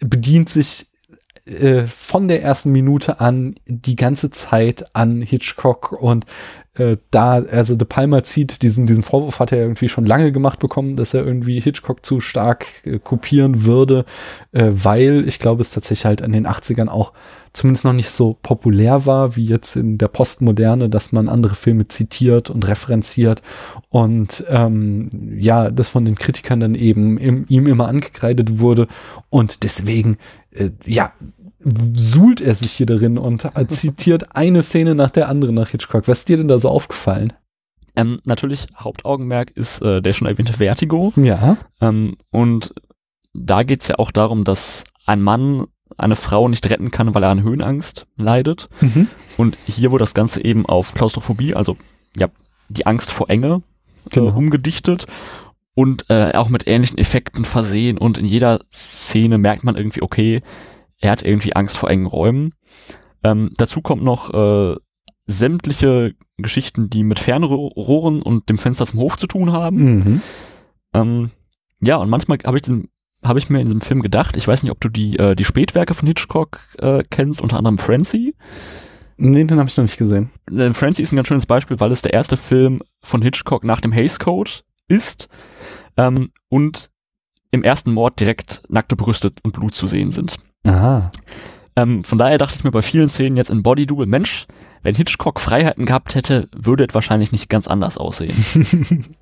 [0.00, 0.86] bedient sich
[1.46, 6.26] äh, von der ersten Minute an die ganze Zeit an Hitchcock und
[6.80, 10.58] äh, da, also De Palma zieht diesen, diesen Vorwurf hat er irgendwie schon lange gemacht
[10.58, 14.06] bekommen, dass er irgendwie Hitchcock zu stark äh, kopieren würde,
[14.52, 17.12] äh, weil ich glaube, es tatsächlich halt in den 80ern auch
[17.52, 21.88] zumindest noch nicht so populär war, wie jetzt in der Postmoderne, dass man andere Filme
[21.88, 23.42] zitiert und referenziert.
[23.88, 28.86] Und ähm, ja, das von den Kritikern dann eben im, ihm immer angekreidet wurde.
[29.30, 30.16] Und deswegen
[30.52, 31.12] äh, ja,
[31.62, 36.08] suhlt er sich hier darin und zitiert eine Szene nach der anderen nach Hitchcock.
[36.08, 37.32] Was ist dir denn da so aufgefallen?
[37.96, 41.12] Ähm, natürlich, Hauptaugenmerk ist äh, der schon erwähnte Vertigo.
[41.16, 41.56] Ja.
[41.80, 42.72] Ähm, und
[43.32, 47.22] da geht es ja auch darum, dass ein Mann eine Frau nicht retten kann, weil
[47.22, 48.68] er an Höhenangst leidet.
[48.80, 49.08] Mhm.
[49.36, 51.76] Und hier wurde das Ganze eben auf Klaustrophobie, also
[52.16, 52.28] ja,
[52.68, 53.62] die Angst vor Enge,
[54.06, 54.28] äh, genau.
[54.28, 55.06] äh, umgedichtet
[55.74, 57.98] und äh, auch mit ähnlichen Effekten versehen.
[57.98, 60.42] Und in jeder Szene merkt man irgendwie, okay,
[61.00, 62.54] er hat irgendwie Angst vor engen Räumen.
[63.24, 64.76] Ähm, dazu kommt noch äh,
[65.26, 69.76] sämtliche Geschichten, die mit Fernrohren und dem Fenster zum Hof zu tun haben.
[69.76, 70.22] Mhm.
[70.94, 71.30] Ähm,
[71.80, 72.70] ja, und manchmal habe ich,
[73.22, 75.44] hab ich mir in diesem Film gedacht, ich weiß nicht, ob du die, äh, die
[75.44, 78.34] Spätwerke von Hitchcock äh, kennst, unter anderem Francie.
[79.16, 80.30] Nee, den habe ich noch nicht gesehen.
[80.50, 83.80] Äh, Francie ist ein ganz schönes Beispiel, weil es der erste Film von Hitchcock nach
[83.80, 84.50] dem Hays Code
[84.88, 85.28] ist
[85.96, 86.90] ähm, und
[87.50, 90.38] im ersten Mord direkt nackte Brüste und Blut zu sehen sind.
[90.66, 91.10] Aha.
[91.76, 94.46] Ähm, von daher dachte ich mir bei vielen Szenen jetzt in Body Double, Mensch,
[94.82, 98.34] wenn Hitchcock Freiheiten gehabt hätte, würde es wahrscheinlich nicht ganz anders aussehen.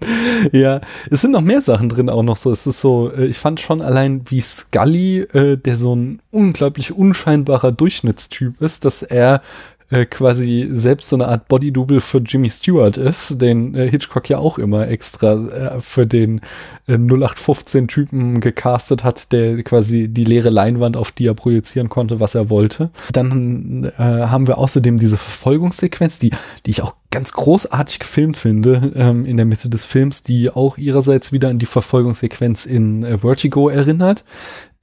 [0.53, 2.51] ja, es sind noch mehr Sachen drin auch noch so.
[2.51, 6.93] Es ist so, äh, ich fand schon allein wie Scully, äh, der so ein unglaublich
[6.93, 9.43] unscheinbarer Durchschnittstyp ist, dass er
[9.91, 14.39] äh, quasi selbst so eine Art Body-Double für Jimmy Stewart ist, den äh, Hitchcock ja
[14.39, 16.41] auch immer extra äh, für den
[16.87, 22.35] äh, 0815-Typen gecastet hat, der quasi die leere Leinwand, auf die er projizieren konnte, was
[22.35, 22.91] er wollte.
[23.13, 26.31] Dann äh, haben wir außerdem diese Verfolgungssequenz, die,
[26.67, 30.77] die ich auch ganz großartig gefilmt finde, ähm, in der Mitte des Films, die auch
[30.77, 34.25] ihrerseits wieder an die Verfolgungssequenz in äh, Vertigo erinnert.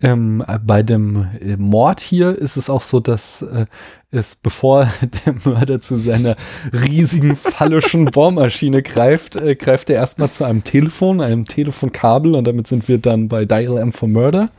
[0.06, 3.66] Ähm, bei dem äh, Mord hier ist es auch so, dass äh,
[4.12, 4.88] es, bevor
[5.26, 6.36] der Mörder zu seiner
[6.72, 12.68] riesigen phallischen Bohrmaschine greift, äh, greift er erstmal zu einem Telefon, einem Telefonkabel und damit
[12.68, 14.52] sind wir dann bei Dial M for Murder.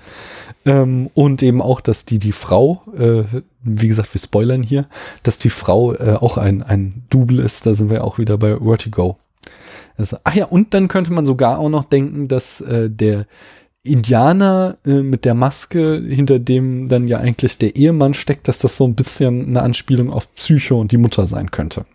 [0.64, 3.22] Ähm, und eben auch, dass die, die Frau, äh,
[3.62, 4.87] wie gesagt, wir spoilern hier,
[5.22, 8.56] dass die Frau äh, auch ein, ein Double ist, da sind wir auch wieder bei
[8.59, 9.16] Vertigo.
[9.96, 13.26] Also, ach ja, und dann könnte man sogar auch noch denken, dass äh, der
[13.87, 18.77] Indianer äh, mit der Maske, hinter dem dann ja eigentlich der Ehemann steckt, dass das
[18.77, 21.87] so ein bisschen eine Anspielung auf Psycho und die Mutter sein könnte.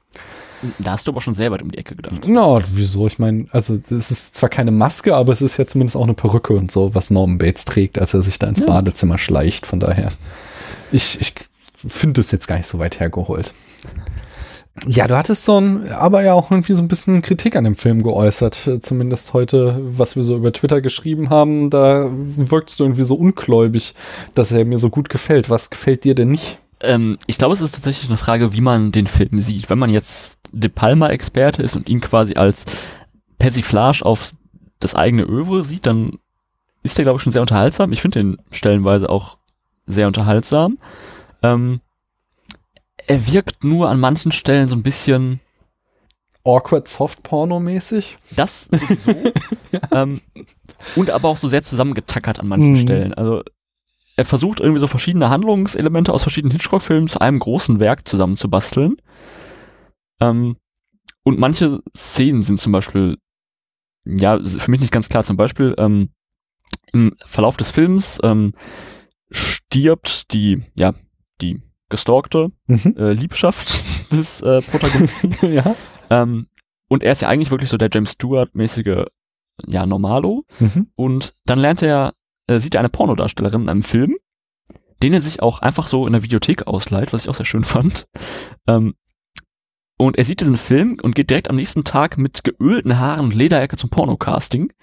[0.78, 2.22] Da hast du aber schon sehr weit um die Ecke gedacht.
[2.26, 3.08] Na, no, wieso?
[3.08, 6.14] Ich meine, also es ist zwar keine Maske, aber es ist ja zumindest auch eine
[6.14, 8.68] Perücke und so, was Norman Bates trägt, als er sich da ins ja.
[8.68, 9.66] Badezimmer schleicht.
[9.66, 10.12] Von daher,
[10.92, 11.34] ich, ich
[11.88, 13.56] finde es jetzt gar nicht so weit hergeholt.
[14.88, 17.76] Ja, du hattest so ein, aber ja auch irgendwie so ein bisschen Kritik an dem
[17.76, 18.80] Film geäußert.
[18.82, 23.94] Zumindest heute, was wir so über Twitter geschrieben haben, da wirkst du irgendwie so ungläubig,
[24.34, 25.50] dass er mir so gut gefällt.
[25.50, 26.58] Was gefällt dir denn nicht?
[26.80, 29.70] Ähm, ich glaube, es ist tatsächlich eine Frage, wie man den Film sieht.
[29.70, 32.66] Wenn man jetzt De Palma-Experte ist und ihn quasi als
[33.38, 34.32] Persiflage auf
[34.80, 36.18] das eigene Övre sieht, dann
[36.82, 37.92] ist der, glaube ich, schon sehr unterhaltsam.
[37.92, 39.38] Ich finde den stellenweise auch
[39.86, 40.78] sehr unterhaltsam.
[41.44, 41.82] Ähm,
[43.08, 45.40] er wirkt nur an manchen Stellen so ein bisschen
[46.44, 48.18] awkward Soft-Porno-mäßig.
[48.36, 49.12] Das sowieso.
[49.72, 49.80] ja.
[49.92, 50.22] ähm,
[50.96, 52.78] und aber auch so sehr zusammengetackert an manchen mhm.
[52.78, 53.14] Stellen.
[53.14, 53.44] Also
[54.18, 58.98] er versucht irgendwie so verschiedene Handlungselemente aus verschiedenen Hitchcock-Filmen zu einem großen Werk zusammenzubasteln.
[60.20, 60.58] Ähm,
[61.24, 63.18] und manche Szenen sind zum Beispiel,
[64.06, 65.24] ja, für mich nicht ganz klar.
[65.24, 66.10] Zum Beispiel ähm,
[66.92, 68.54] im Verlauf des Films ähm,
[69.30, 70.94] stirbt die, ja,
[71.42, 71.62] die
[71.92, 72.96] gestalkte mhm.
[72.98, 75.36] äh, Liebschaft des äh, Protagonisten.
[75.54, 75.76] ja.
[76.10, 76.48] Ähm,
[76.90, 79.06] und er ist ja eigentlich wirklich so der James Stewart-mäßige,
[79.68, 80.46] ja, Normalo.
[80.60, 80.88] Mhm.
[80.96, 82.14] Und dann lernt er,
[82.48, 84.16] äh, sieht er eine Pornodarstellerin in einem Film,
[85.04, 87.64] den er sich auch einfach so in der Videothek ausleiht, was ich auch sehr schön
[87.64, 88.08] fand.
[88.68, 88.96] Ähm,
[89.98, 93.36] und er sieht diesen Film und geht direkt am nächsten Tag mit geölten Haaren und
[93.36, 94.74] Lederjacke zum Pornocasting.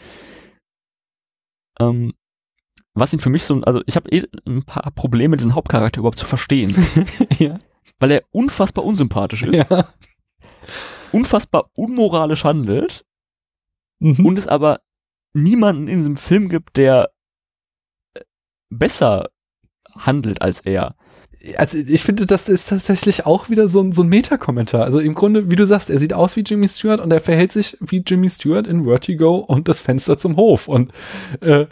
[1.81, 2.15] Ähm,
[2.99, 6.19] was ihn für mich so, also ich habe eh ein paar Probleme, diesen Hauptcharakter überhaupt
[6.19, 6.75] zu verstehen.
[7.39, 7.59] ja.
[7.99, 9.69] Weil er unfassbar unsympathisch ist.
[9.71, 9.89] Ja.
[11.13, 13.05] Unfassbar unmoralisch handelt.
[13.99, 14.27] Mhm.
[14.27, 14.81] Und es aber
[15.33, 17.11] niemanden in diesem Film gibt, der
[18.15, 18.21] äh,
[18.71, 19.31] besser
[19.91, 20.95] handelt als er
[21.57, 24.83] also ich finde, das ist tatsächlich auch wieder so ein, so ein Meta-Kommentar.
[24.83, 27.53] Also im Grunde, wie du sagst, er sieht aus wie Jimmy Stewart und er verhält
[27.53, 30.67] sich wie Jimmy Stewart in Vertigo und das Fenster zum Hof.
[30.67, 30.91] Und
[31.41, 31.67] äh,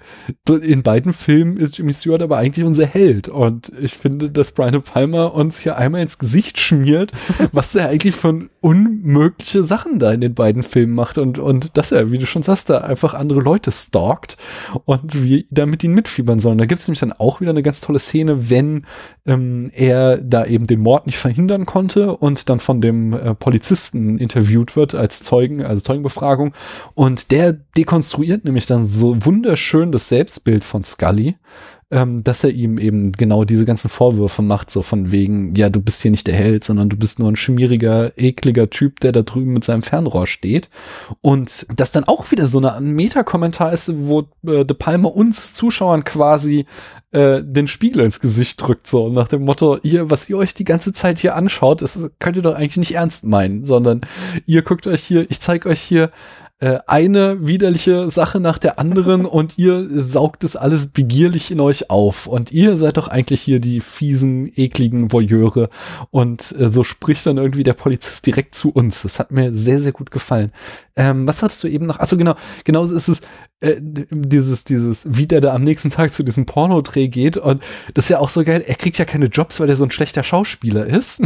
[0.48, 3.28] in beiden Filmen ist Jimmy Stewart aber eigentlich unser Held.
[3.28, 7.10] Und ich finde, dass Brian Palmer uns hier einmal ins Gesicht schmiert,
[7.52, 11.90] was er eigentlich von unmögliche Sachen da in den beiden Filmen macht und, und dass
[11.90, 14.36] er, wie du schon sagst, da einfach andere Leute stalkt
[14.84, 16.58] und wir da mit ihnen mitfiebern sollen.
[16.58, 18.86] Da gibt es nämlich dann auch wieder eine ganz tolle Szene, wenn
[19.26, 24.16] ähm, er da eben den Mord nicht verhindern konnte und dann von dem äh, Polizisten
[24.16, 26.52] interviewt wird als Zeugen, also Zeugenbefragung.
[26.94, 31.36] Und der dekonstruiert nämlich dann so wunderschön das Selbstbild von Scully
[31.90, 35.80] ähm, dass er ihm eben genau diese ganzen Vorwürfe macht, so von wegen, ja, du
[35.80, 39.22] bist hier nicht der Held, sondern du bist nur ein schmieriger, ekliger Typ, der da
[39.22, 40.68] drüben mit seinem Fernrohr steht.
[41.20, 46.02] Und das dann auch wieder so eine Meta-Kommentar ist, wo äh, De Palma uns Zuschauern
[46.02, 46.66] quasi
[47.12, 50.64] äh, den Spiegel ins Gesicht drückt, so nach dem Motto, ihr, was ihr euch die
[50.64, 54.00] ganze Zeit hier anschaut, das könnt ihr doch eigentlich nicht ernst meinen, sondern
[54.44, 56.10] ihr guckt euch hier, ich zeige euch hier
[56.58, 61.90] äh, eine widerliche Sache nach der anderen und ihr saugt es alles begierlich in euch
[61.90, 62.26] auf.
[62.26, 65.68] Und ihr seid doch eigentlich hier die fiesen, ekligen Voyeure.
[66.10, 69.02] Und äh, so spricht dann irgendwie der Polizist direkt zu uns.
[69.02, 70.50] Das hat mir sehr, sehr gut gefallen.
[70.96, 72.00] Ähm, was hattest du eben noch?
[72.00, 73.20] Achso, genau, genauso ist es
[73.60, 77.36] äh, dieses, dieses, wie der da am nächsten Tag zu diesem Pornodreh geht.
[77.36, 77.62] Und
[77.94, 78.64] das ist ja auch so geil.
[78.66, 81.22] Er kriegt ja keine Jobs, weil er so ein schlechter Schauspieler ist.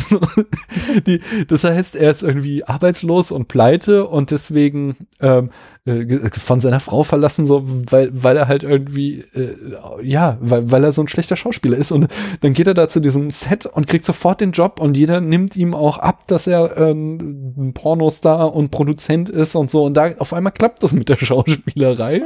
[1.07, 5.51] Die, das heißt, er ist irgendwie arbeitslos und pleite und deswegen ähm,
[5.87, 9.57] äh, von seiner Frau verlassen, so, weil, weil er halt irgendwie, äh,
[10.03, 11.91] ja, weil, weil er so ein schlechter Schauspieler ist.
[11.91, 12.09] Und
[12.41, 15.57] dann geht er da zu diesem Set und kriegt sofort den Job und jeder nimmt
[15.57, 19.85] ihm auch ab, dass er ähm, ein Pornostar und Produzent ist und so.
[19.85, 22.23] Und da auf einmal klappt das mit der Schauspielerei.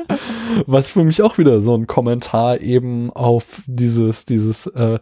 [0.66, 4.98] was für mich auch wieder so ein Kommentar eben auf dieses, dieses, äh,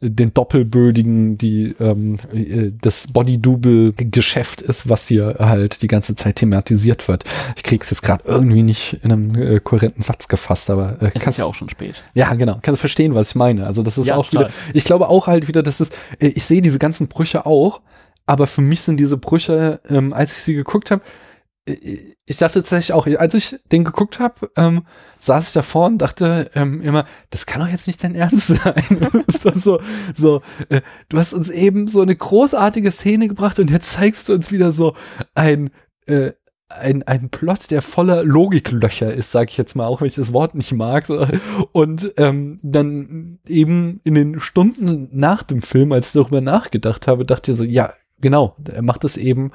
[0.00, 7.08] den Doppelbödigen, die ähm, äh, das Body-Double-Geschäft ist, was hier halt die ganze Zeit thematisiert
[7.08, 7.24] wird.
[7.56, 11.26] Ich krieg's jetzt gerade irgendwie nicht in einem äh, kohärenten Satz gefasst, aber äh, es
[11.26, 12.04] ist ja auch schon spät.
[12.14, 12.58] Ja, genau.
[12.60, 13.66] Kannst du verstehen, was ich meine?
[13.66, 14.46] Also das ist ja, auch total.
[14.46, 14.54] wieder.
[14.74, 15.90] Ich glaube auch halt wieder, dass es.
[16.18, 17.80] Äh, ich sehe diese ganzen Brüche auch,
[18.26, 21.02] aber für mich sind diese Brüche, ähm, als ich sie geguckt habe,
[21.66, 24.86] ich dachte tatsächlich auch, als ich den geguckt habe, ähm,
[25.18, 29.08] saß ich davor und dachte ähm, immer, das kann doch jetzt nicht dein Ernst sein.
[29.54, 29.80] so,
[30.14, 34.34] so äh, du hast uns eben so eine großartige Szene gebracht und jetzt zeigst du
[34.34, 34.94] uns wieder so
[35.34, 35.70] ein,
[36.06, 36.32] äh,
[36.68, 40.32] ein, ein Plot, der voller Logiklöcher ist, sage ich jetzt mal, auch wenn ich das
[40.32, 41.06] Wort nicht mag.
[41.06, 41.26] So.
[41.72, 47.24] Und ähm, dann eben in den Stunden nach dem Film, als ich darüber nachgedacht habe,
[47.24, 49.52] dachte ich so, ja, genau, er macht es eben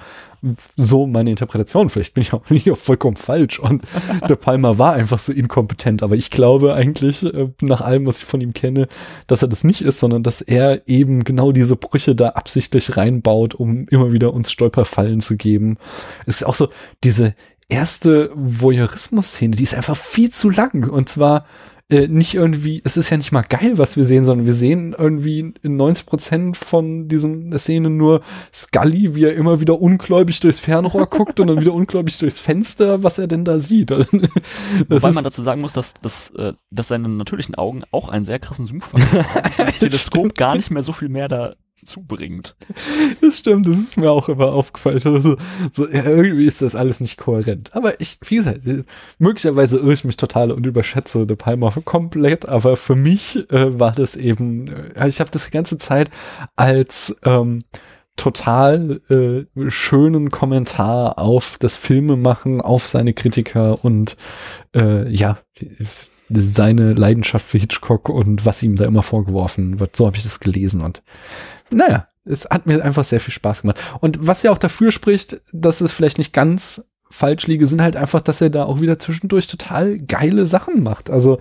[0.75, 1.89] so meine Interpretation.
[1.89, 3.83] Vielleicht bin ich auch nicht auch vollkommen falsch und
[4.29, 8.25] der Palmer war einfach so inkompetent, aber ich glaube eigentlich, äh, nach allem, was ich
[8.25, 8.87] von ihm kenne,
[9.27, 13.55] dass er das nicht ist, sondern dass er eben genau diese Brüche da absichtlich reinbaut,
[13.55, 15.77] um immer wieder uns Stolperfallen zu geben.
[16.25, 16.69] Es ist auch so,
[17.03, 17.35] diese
[17.69, 21.45] erste Voyeurismus-Szene, die ist einfach viel zu lang und zwar
[21.91, 24.95] äh, nicht irgendwie, es ist ja nicht mal geil, was wir sehen, sondern wir sehen
[24.97, 28.21] irgendwie in 90 Prozent von diesen Szenen nur
[28.53, 33.03] Scully, wie er immer wieder ungläubig durchs Fernrohr guckt und dann wieder ungläubig durchs Fenster,
[33.03, 33.91] was er denn da sieht.
[34.89, 38.39] Wobei man dazu sagen muss, dass, dass, äh, dass seine natürlichen Augen auch einen sehr
[38.39, 39.51] krassen Zoom-Faktor haben.
[39.57, 42.55] Das Teleskop gar nicht mehr so viel mehr da zubringt.
[43.21, 45.01] Das stimmt, das ist mir auch immer aufgefallen.
[45.03, 45.37] Also,
[45.71, 47.75] so, ja, irgendwie ist das alles nicht kohärent.
[47.75, 48.61] Aber ich, wie gesagt,
[49.19, 53.91] möglicherweise irre ich mich total und überschätze De Palma komplett, aber für mich äh, war
[53.91, 56.09] das eben, äh, ich habe das die ganze Zeit
[56.55, 57.63] als ähm,
[58.15, 64.17] total äh, schönen Kommentar auf das Filmemachen, auf seine Kritiker und
[64.75, 65.39] äh, ja,
[66.33, 69.95] seine Leidenschaft für Hitchcock und was ihm da immer vorgeworfen wird.
[69.95, 71.03] So habe ich das gelesen und
[71.71, 73.79] naja, es hat mir einfach sehr viel Spaß gemacht.
[73.99, 77.95] Und was ja auch dafür spricht, dass es vielleicht nicht ganz falsch liege, sind halt
[77.95, 81.09] einfach, dass er da auch wieder zwischendurch total geile Sachen macht.
[81.09, 81.39] Also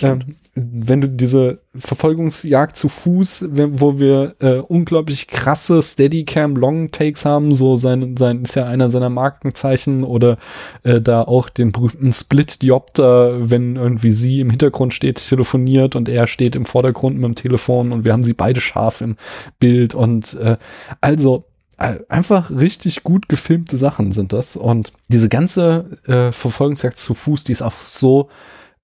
[0.00, 0.20] ähm,
[0.54, 7.54] wenn du diese Verfolgungsjagd zu Fuß, wo wir äh, unglaublich krasse Steadicam Long Takes haben,
[7.54, 10.38] so sein, sein ist ja einer seiner Markenzeichen oder
[10.82, 16.08] äh, da auch den berühmten Split Diopter, wenn irgendwie sie im Hintergrund steht, telefoniert und
[16.08, 19.16] er steht im Vordergrund mit dem Telefon und wir haben sie beide scharf im
[19.58, 20.56] Bild und äh,
[21.02, 21.44] also
[21.78, 27.44] äh, einfach richtig gut gefilmte Sachen sind das und diese ganze äh, Verfolgungsjagd zu Fuß,
[27.44, 28.30] die ist auch so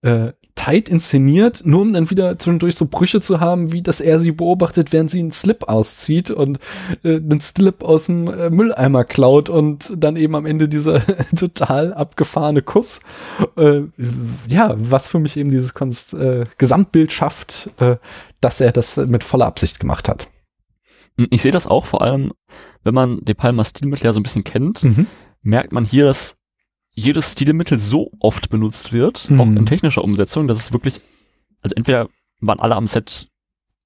[0.03, 4.21] äh, tight inszeniert, nur um dann wieder zwischendurch so Brüche zu haben, wie dass er
[4.21, 6.59] sie beobachtet, während sie einen Slip auszieht und
[7.03, 11.01] äh, einen Slip aus dem äh, Mülleimer klaut und dann eben am Ende dieser
[11.37, 13.01] total abgefahrene Kuss.
[13.57, 13.83] Äh,
[14.49, 17.97] ja, was für mich eben dieses Konst äh, Gesamtbild schafft, äh,
[18.41, 20.29] dass er das mit voller Absicht gemacht hat.
[21.31, 22.33] Ich sehe das auch vor allem,
[22.85, 25.07] wenn man De Palmas Stilmittel ja so ein bisschen kennt, mhm.
[25.43, 26.37] merkt man hier, dass
[26.95, 29.41] jedes Stilmittel so oft benutzt wird, mhm.
[29.41, 31.01] auch in technischer Umsetzung, dass es wirklich,
[31.63, 32.09] also entweder
[32.41, 33.29] waren alle am Set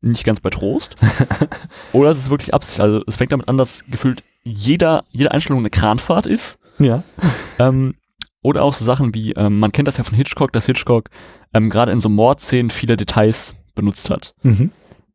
[0.01, 0.97] nicht ganz bei Trost,
[1.93, 2.81] oder es ist wirklich Absicht.
[2.81, 6.59] Also es fängt damit an, dass gefühlt jeder, jede Einstellung eine Kranfahrt ist.
[6.79, 7.03] Ja.
[7.59, 7.95] Ähm,
[8.43, 11.09] oder auch so Sachen wie, ähm, man kennt das ja von Hitchcock, dass Hitchcock
[11.55, 14.35] ähm, gerade in so Mordszenen viele Details benutzt hat.
[14.43, 14.73] Mhm.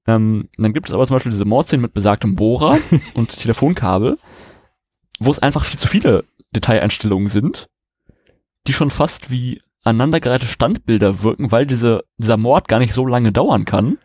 [0.07, 2.79] Ähm, dann gibt es aber zum Beispiel diese Mordszenen mit besagtem Bohrer
[3.13, 4.17] und Telefonkabel,
[5.19, 7.69] wo es einfach viel zu viele Detaileinstellungen sind
[8.67, 13.31] die schon fast wie aneinandergereihte Standbilder wirken, weil diese, dieser Mord gar nicht so lange
[13.31, 13.97] dauern kann,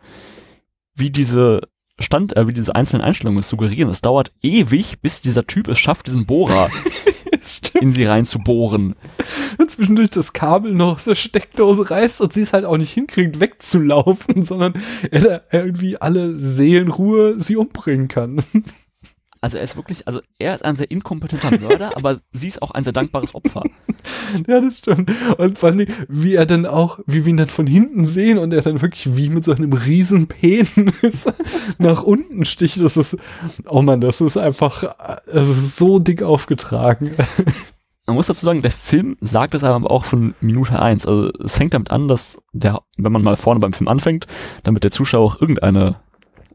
[0.94, 1.60] wie diese
[1.98, 3.90] Stand, äh, wie diese einzelnen Einstellungen es suggerieren.
[3.90, 6.70] Es dauert ewig, bis dieser Typ es schafft, diesen Bohrer
[7.80, 8.94] in sie reinzubohren.
[9.58, 12.92] Und zwischendurch das Kabel noch aus der Steckdose reißt und sie es halt auch nicht
[12.92, 14.74] hinkriegt, wegzulaufen, sondern
[15.10, 18.42] er, er irgendwie alle Seelenruhe sie umbringen kann.
[19.46, 22.72] Also er ist wirklich, also er ist ein sehr inkompetenter Mörder, aber sie ist auch
[22.72, 23.62] ein sehr dankbares Opfer.
[24.46, 25.10] Ja, das stimmt.
[25.38, 28.52] Und vor allem, wie er dann auch, wie wir ihn dann von hinten sehen und
[28.52, 31.26] er dann wirklich wie mit so einem riesen Penis
[31.78, 32.80] nach unten sticht.
[32.80, 33.16] Das ist,
[33.66, 34.82] oh man, das ist einfach,
[35.26, 37.12] das ist so dick aufgetragen.
[38.06, 41.06] Man muss dazu sagen, der Film sagt es aber auch von Minute eins.
[41.06, 44.26] Also es fängt damit an, dass der, wenn man mal vorne beim Film anfängt,
[44.62, 45.96] damit der Zuschauer auch irgendeine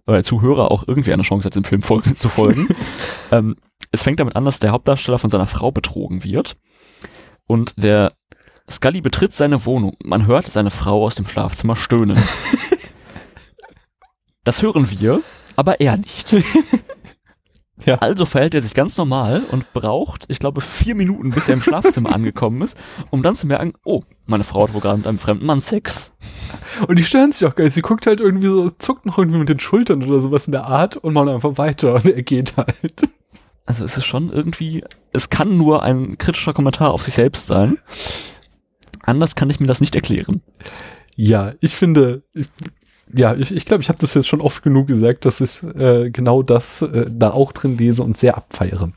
[0.08, 2.68] der Zuhörer auch irgendwie eine Chance hat, dem Film folgen, zu folgen.
[3.32, 3.56] ähm,
[3.91, 6.56] es fängt damit an, dass der Hauptdarsteller von seiner Frau betrogen wird
[7.47, 8.10] und der
[8.70, 9.97] Scully betritt seine Wohnung.
[10.04, 12.18] Man hört seine Frau aus dem Schlafzimmer stöhnen.
[14.43, 15.22] das hören wir,
[15.56, 16.36] aber er nicht.
[17.86, 17.96] Ja.
[17.96, 21.62] Also verhält er sich ganz normal und braucht, ich glaube, vier Minuten, bis er im
[21.62, 22.78] Schlafzimmer angekommen ist,
[23.10, 26.14] um dann zu merken, oh, meine Frau hat wohl gerade mit einem fremden Mann Sex.
[26.88, 27.72] Und die stören sich auch geil.
[27.72, 30.66] Sie guckt halt irgendwie so, zuckt noch irgendwie mit den Schultern oder sowas in der
[30.66, 33.10] Art und macht einfach weiter und er geht halt.
[33.66, 37.78] Also es ist schon irgendwie, es kann nur ein kritischer Kommentar auf sich selbst sein.
[39.04, 40.42] Anders kann ich mir das nicht erklären.
[41.16, 42.48] Ja, ich finde, ich,
[43.14, 45.64] ja, ich glaube, ich, glaub, ich habe das jetzt schon oft genug gesagt, dass ich
[45.64, 48.91] äh, genau das äh, da auch drin lese und sehr abfeiere.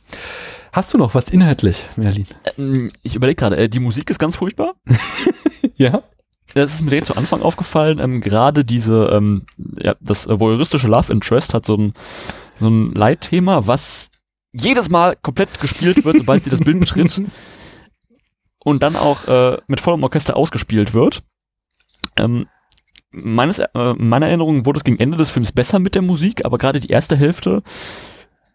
[0.72, 2.26] Hast du noch was inhaltlich, Merlin?
[2.58, 4.74] Ähm, ich überlege gerade, äh, die Musik ist ganz furchtbar.
[5.76, 6.02] ja.
[6.52, 7.98] Das ist mir direkt zu Anfang aufgefallen.
[7.98, 9.44] Ähm, gerade diese, ähm,
[9.78, 11.94] ja, das äh, voyeuristische Love Interest hat so ein,
[12.56, 14.10] so ein Leitthema, was
[14.52, 17.22] jedes Mal komplett gespielt wird, sobald sie das Bild betritt.
[18.64, 21.22] Und dann auch äh, mit vollem Orchester ausgespielt wird.
[22.16, 22.46] Ähm,
[23.14, 26.58] meines, äh, meiner Erinnerung wurde es gegen Ende des Films besser mit der Musik, aber
[26.58, 27.62] gerade die erste Hälfte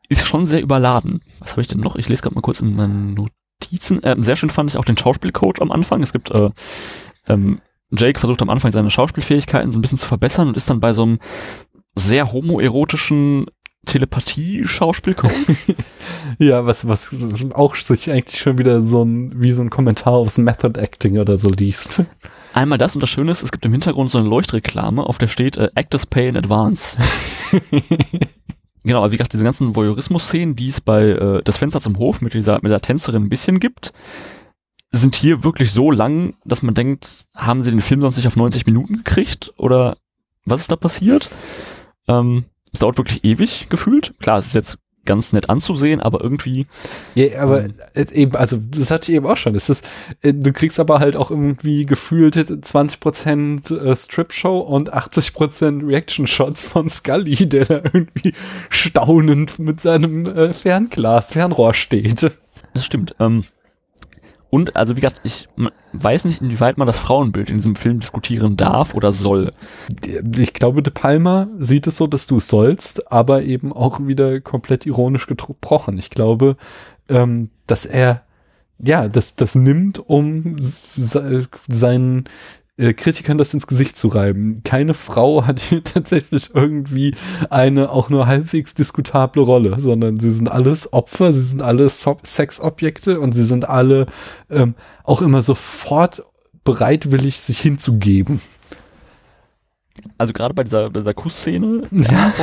[0.10, 1.22] ist schon sehr überladen.
[1.40, 1.96] Was habe ich denn noch?
[1.96, 4.04] Ich lese gerade mal kurz in meinen Notizen.
[4.04, 6.02] Äh, sehr schön fand ich auch den Schauspielcoach am Anfang.
[6.02, 6.50] Es gibt äh,
[7.28, 10.80] ähm, Jake versucht am Anfang seine Schauspielfähigkeiten so ein bisschen zu verbessern und ist dann
[10.80, 11.20] bei so einem
[11.96, 13.46] sehr homoerotischen
[13.86, 15.32] Telepathie-Schauspielcoach.
[16.40, 17.16] ja, was, was
[17.54, 21.38] auch sich eigentlich schon wieder so ein, wie so ein Kommentar aufs Method Acting oder
[21.38, 22.04] so liest.
[22.54, 25.28] Einmal das und das Schöne ist, es gibt im Hintergrund so eine Leuchtreklame, auf der
[25.28, 26.98] steht äh, Actors Pay in Advance.
[28.84, 32.22] genau, aber wie gesagt, diese ganzen Voyeurismus-Szenen, die es bei äh, Das Fenster zum Hof
[32.22, 33.94] mit dieser, mit der Tänzerin ein bisschen gibt,
[34.92, 38.36] sind hier wirklich so lang, dass man denkt, haben sie den Film sonst nicht auf
[38.36, 39.54] 90 Minuten gekriegt?
[39.58, 39.98] Oder
[40.46, 41.30] was ist da passiert?
[42.08, 44.14] Ähm, es dauert wirklich ewig gefühlt.
[44.20, 46.68] Klar, es ist jetzt ganz nett anzusehen, aber irgendwie.
[47.16, 47.74] Ja, aber ähm,
[48.14, 49.56] eben, also das hatte ich eben auch schon.
[49.56, 49.84] Es ist,
[50.22, 56.90] äh, du kriegst aber halt auch irgendwie gefühlt 20% äh, Strip-Show und 80% Reaction-Shots von
[56.90, 58.34] Scully, der da irgendwie
[58.70, 62.32] staunend mit seinem äh, Fernglas, Fernrohr steht.
[62.76, 63.16] Das stimmt.
[63.20, 63.46] Ähm,
[64.50, 65.48] und also wie gesagt, ich
[65.94, 69.52] weiß nicht, inwieweit man das Frauenbild in diesem Film diskutieren darf oder soll.
[70.38, 74.42] Ich glaube, De Palma sieht es so, dass du es sollst, aber eben auch wieder
[74.42, 75.98] komplett ironisch gebrochen.
[75.98, 76.58] Ich glaube,
[77.10, 78.24] ähm, dass er
[78.82, 80.56] ja, das, das nimmt, um
[80.96, 82.24] seinen
[82.80, 84.62] äh, Kritikern das ins Gesicht zu reiben.
[84.64, 87.14] Keine Frau hat hier tatsächlich irgendwie
[87.50, 92.18] eine auch nur halbwegs diskutable Rolle, sondern sie sind alles Opfer, sie sind alles so
[92.24, 94.08] Sexobjekte und sie sind alle
[94.50, 96.24] ähm, auch immer sofort
[96.64, 98.42] bereitwillig, sich hinzugeben.
[100.18, 102.34] Also gerade bei dieser, bei dieser Kussszene, ja.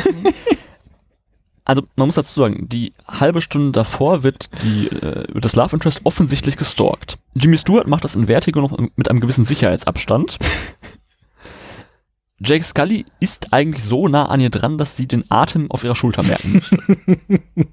[1.67, 5.75] Also man muss dazu sagen, die halbe Stunde davor wird, die, äh, wird das Love
[5.75, 7.17] Interest offensichtlich gestalkt.
[7.35, 10.39] Jimmy Stewart macht das in Vertigo noch mit einem gewissen Sicherheitsabstand.
[12.39, 15.97] Jake Scully ist eigentlich so nah an ihr dran, dass sie den Atem auf ihrer
[15.97, 16.79] Schulter merken müsste.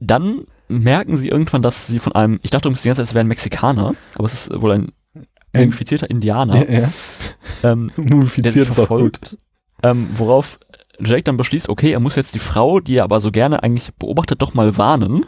[0.00, 3.14] Dann merken sie irgendwann, dass sie von einem, ich dachte übrigens die ganze Zeit, es
[3.14, 4.92] wäre ein Mexikaner, aber es ist wohl ein
[5.54, 6.68] mumifizierter Indianer.
[6.70, 6.92] Ja, ja.
[7.62, 9.18] Ähm, Mumifiziert ist auch gut.
[9.18, 9.36] verfolgt.
[9.82, 10.58] Ähm, worauf
[11.04, 13.92] Jake dann beschließt, okay, er muss jetzt die Frau, die er aber so gerne eigentlich
[13.94, 15.26] beobachtet, doch mal warnen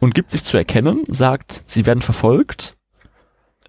[0.00, 2.76] und gibt sich zu erkennen, sagt, sie werden verfolgt,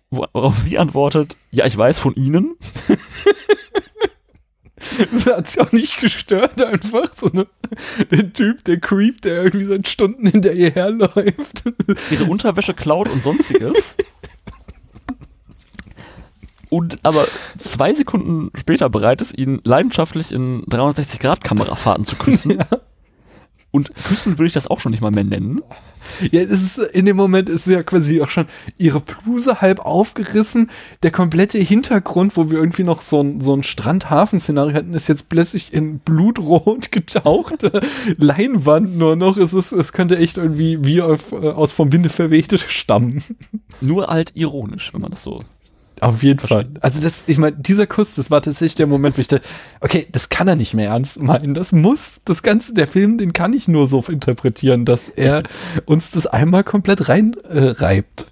[0.10, 2.56] worauf sie antwortet, ja, ich weiß von ihnen.
[5.12, 7.10] Das hat sie auch nicht gestört, einfach.
[7.16, 7.48] So ne,
[8.12, 11.64] der Typ, der Creep, der irgendwie seit Stunden hinter ihr herläuft.
[12.12, 13.98] ihre Unterwäsche klaut und sonstiges.
[16.70, 17.26] Und aber
[17.58, 22.64] zwei Sekunden später bereit ist, ihn leidenschaftlich in 360-Grad-Kamerafahrten zu küssen.
[23.72, 25.62] Und küssen würde ich das auch schon nicht mal mehr nennen.
[26.32, 28.48] Ja, es ist, in dem Moment ist ja quasi auch schon
[28.78, 30.72] ihre Bluse halb aufgerissen.
[31.04, 35.30] Der komplette Hintergrund, wo wir irgendwie noch so ein, so ein Strand-Hafen-Szenario hatten, ist jetzt
[35.30, 37.82] plötzlich in blutrot getauchte
[38.18, 39.38] Leinwand nur noch.
[39.38, 43.24] Es, ist, es könnte echt irgendwie wie auf, äh, aus vom Winde verwehte stammen.
[43.82, 45.42] Nur halt ironisch, wenn man das so.
[46.02, 46.40] Auf jeden.
[46.40, 46.68] Fall.
[46.82, 49.46] Also das, ich meine, dieser Kuss, das war tatsächlich der Moment, wo ich dachte,
[49.82, 51.54] okay, das kann er nicht mehr ernst meinen.
[51.54, 55.44] Das muss, das Ganze, der Film, den kann ich nur so interpretieren, dass er
[55.86, 58.22] uns das einmal komplett reinreibt.
[58.22, 58.26] Äh.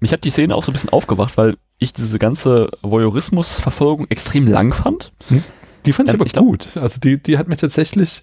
[0.00, 4.46] Mich hat die Szene auch so ein bisschen aufgewacht, weil ich diese ganze Voyeurismus-Verfolgung extrem
[4.46, 5.12] lang fand.
[5.86, 6.76] die fand ich Ähm, aber ich glaub- gut.
[6.76, 8.22] Also die, die hat mir tatsächlich,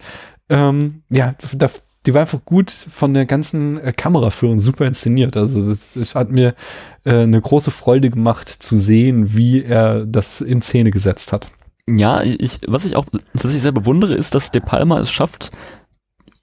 [0.50, 1.70] ähm, ja, da,
[2.06, 5.38] die war einfach gut von der ganzen äh, Kameraführung super inszeniert.
[5.38, 6.56] Also das hat mir
[7.04, 11.52] äh, eine große Freude gemacht zu sehen, wie er das in Szene gesetzt hat.
[11.89, 15.52] Ja, ich, was ich auch tatsächlich sehr bewundere, ist, dass De Palma es schafft,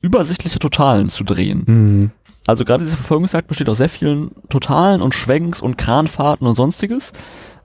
[0.00, 1.62] übersichtliche Totalen zu drehen.
[1.66, 2.11] Mhm.
[2.46, 7.12] Also gerade diese Verfolgungsjagd besteht aus sehr vielen Totalen und Schwenks und Kranfahrten und sonstiges.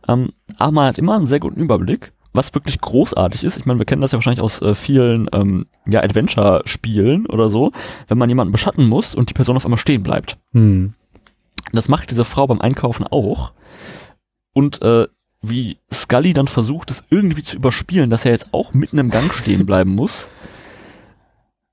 [0.07, 3.57] Ähm, aber man hat immer einen sehr guten Überblick, was wirklich großartig ist.
[3.57, 7.71] Ich meine, wir kennen das ja wahrscheinlich aus äh, vielen ähm, ja, Adventure-Spielen oder so,
[8.07, 10.37] wenn man jemanden beschatten muss und die Person auf einmal stehen bleibt.
[10.51, 10.93] Mhm.
[11.71, 13.53] Das macht diese Frau beim Einkaufen auch.
[14.53, 15.07] Und äh,
[15.41, 19.33] wie Scully dann versucht, es irgendwie zu überspielen, dass er jetzt auch mitten im Gang
[19.33, 20.29] stehen bleiben muss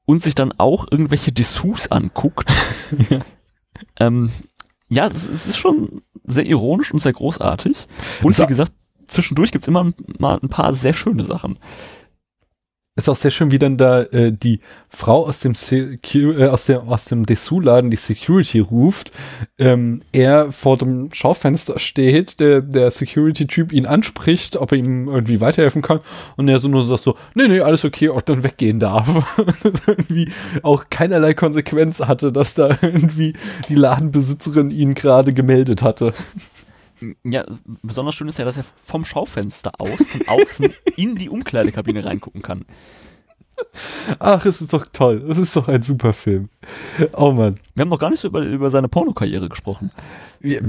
[0.04, 2.52] und sich dann auch irgendwelche Dessous anguckt.
[3.08, 3.20] Ja.
[4.00, 4.30] ähm,
[4.88, 7.86] ja, es, es ist schon sehr ironisch und sehr großartig.
[8.22, 8.72] Und wie gesagt,
[9.10, 11.58] zwischendurch gibt's immer mal ein paar sehr schöne Sachen.
[12.96, 16.80] Ist auch sehr schön, wie dann da äh, die Frau aus dem äh, aus dem
[16.88, 19.12] aus dem Dessous-Laden die Security ruft.
[19.58, 25.40] Ähm, er vor dem Schaufenster steht, der der Security-Typ ihn anspricht, ob er ihm irgendwie
[25.40, 26.00] weiterhelfen kann
[26.36, 29.08] und er so nur sagt so, nee nee alles okay, auch dann weggehen darf.
[29.62, 30.30] das irgendwie
[30.62, 33.34] auch keinerlei Konsequenz hatte, dass da irgendwie
[33.70, 36.12] die Ladenbesitzerin ihn gerade gemeldet hatte.
[37.24, 37.44] Ja,
[37.82, 42.42] besonders schön ist ja, dass er vom Schaufenster aus, von außen, in die Umkleidekabine reingucken
[42.42, 42.64] kann.
[44.18, 45.24] Ach, es ist doch toll.
[45.28, 46.48] Es ist doch ein super Film.
[47.12, 47.56] Oh Mann.
[47.74, 49.90] Wir haben noch gar nicht so über, über seine Pornokarriere gesprochen.
[50.40, 50.60] Ja,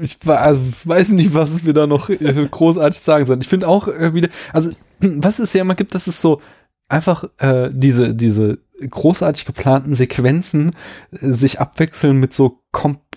[0.00, 3.40] ich also, weiß nicht, was wir da noch äh, großartig sagen sollen.
[3.40, 6.40] Ich finde auch äh, wieder, also was es ja immer gibt, das ist so
[6.88, 8.58] einfach äh, diese, diese
[8.88, 10.72] großartig geplanten Sequenzen
[11.12, 12.62] äh, sich abwechseln mit so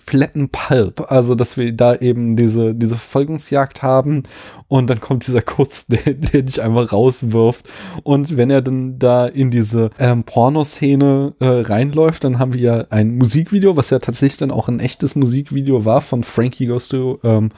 [0.04, 1.10] kompletten Pulp.
[1.10, 4.24] Also, dass wir da eben diese, diese Verfolgungsjagd haben
[4.68, 7.66] und dann kommt dieser Kuss, der, der dich einfach rauswirft.
[8.02, 12.84] Und wenn er dann da in diese ähm, Pornoszene äh, reinläuft, dann haben wir ja
[12.90, 17.18] ein Musikvideo, was ja tatsächlich dann auch ein echtes Musikvideo war von Frankie Goes to
[17.24, 17.50] ähm,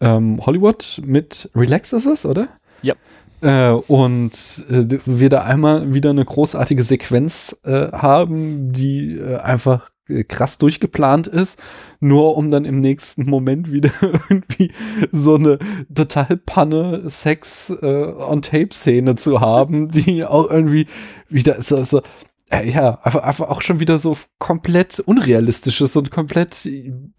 [0.00, 2.48] ähm, Hollywood mit Relax ist es, oder?
[2.82, 2.94] Ja.
[3.40, 9.90] Äh, und äh, wir da einmal wieder eine großartige Sequenz äh, haben, die äh, einfach
[10.28, 11.58] krass durchgeplant ist,
[12.00, 13.90] nur um dann im nächsten Moment wieder
[14.28, 14.72] irgendwie
[15.12, 15.58] so eine
[15.94, 20.86] total Panne Sex äh, on Tape Szene zu haben, die auch irgendwie
[21.28, 22.02] wieder so, so
[22.50, 26.68] äh, ja, einfach, einfach auch schon wieder so komplett unrealistisch ist und komplett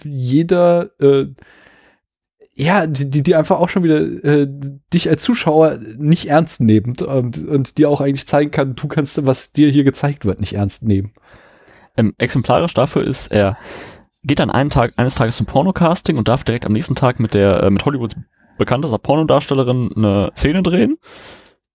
[0.04, 1.28] jeder äh,
[2.60, 4.46] ja, die, die einfach auch schon wieder äh,
[4.94, 9.26] dich als Zuschauer nicht ernst nehmen und, und dir auch eigentlich zeigen kann, du kannst,
[9.26, 11.14] was dir hier gezeigt wird, nicht ernst nehmen.
[12.00, 13.58] Ähm, exemplarisch dafür ist, er
[14.24, 17.34] geht dann einen Tag, eines Tages zum Pornocasting und darf direkt am nächsten Tag mit
[17.34, 18.16] der, äh, mit Hollywoods
[18.58, 20.97] bekanntester Pornodarstellerin eine Szene drehen.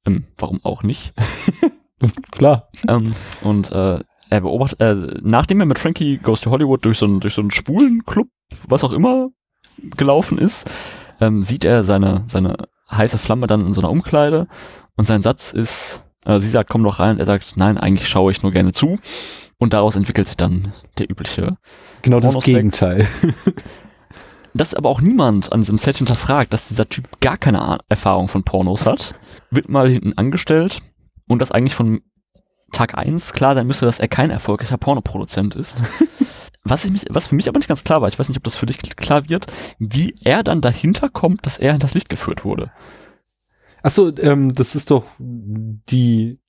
[0.07, 1.13] Ähm, warum auch nicht?
[2.33, 2.71] Klar.
[2.89, 4.01] ähm, und äh,
[4.31, 7.43] er beobachtet, äh, nachdem er mit Frankie Goes to Hollywood durch so einen, durch so
[7.43, 8.29] einen schwulen Club,
[8.67, 9.29] was auch immer,
[9.97, 10.71] gelaufen ist,
[11.21, 12.57] ähm, sieht er seine, seine
[12.91, 14.47] heiße Flamme dann in so einer Umkleide
[14.97, 17.19] und sein Satz ist, Äh, sie sagt, komm doch rein.
[17.19, 18.99] Er sagt, nein, eigentlich schaue ich nur gerne zu.
[19.59, 21.57] Und daraus entwickelt sich dann der übliche.
[22.03, 23.07] Genau das Gegenteil.
[24.55, 28.45] dass aber auch niemand an diesem Set hinterfragt, dass dieser Typ gar keine Erfahrung von
[28.45, 29.15] Pornos hat,
[29.51, 30.81] wird mal hinten angestellt
[31.27, 32.03] und das eigentlich von
[32.73, 35.79] Tag eins klar sein müsste, dass er kein erfolgreicher Pornoproduzent ist.
[36.65, 38.45] was, ich mich, was für mich aber nicht ganz klar war, ich weiß nicht, ob
[38.45, 39.47] das für dich klar wird,
[39.79, 42.71] wie er dann dahinter kommt, dass er in das Licht geführt wurde.
[43.83, 46.41] Achso, ähm, das ist doch die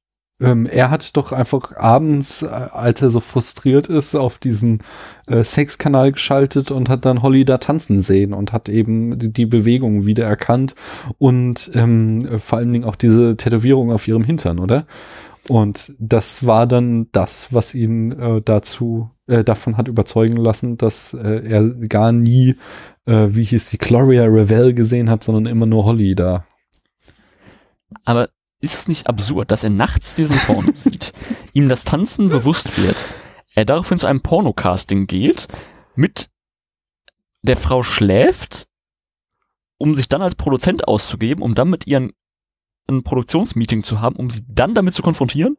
[0.42, 4.84] ähm, er hat doch einfach abends, äh, als er so frustriert ist, auf diesen
[5.28, 9.46] äh, Sexkanal geschaltet und hat dann Holly da tanzen sehen und hat eben die, die
[9.46, 10.76] Bewegung wieder erkannt
[11.18, 14.86] und ähm, vor allen Dingen auch diese Tätowierung auf ihrem Hintern, oder?
[15.48, 21.14] Und das war dann das, was ihn äh, dazu äh, davon hat überzeugen lassen, dass
[21.14, 22.56] äh, er gar nie,
[23.06, 26.46] äh, wie hieß die, Gloria Revell gesehen hat, sondern immer nur Holly da.
[28.04, 28.28] Aber
[28.66, 31.14] ist es nicht absurd, dass er nachts diesen Porno sieht,
[31.54, 33.08] ihm das Tanzen bewusst wird,
[33.54, 35.48] er daraufhin zu einem Pornocasting geht,
[35.96, 36.30] mit
[37.42, 38.68] der Frau schläft,
[39.78, 42.10] um sich dann als Produzent auszugeben, um dann mit ihr
[42.90, 45.58] ein Produktionsmeeting zu haben, um sie dann damit zu konfrontieren?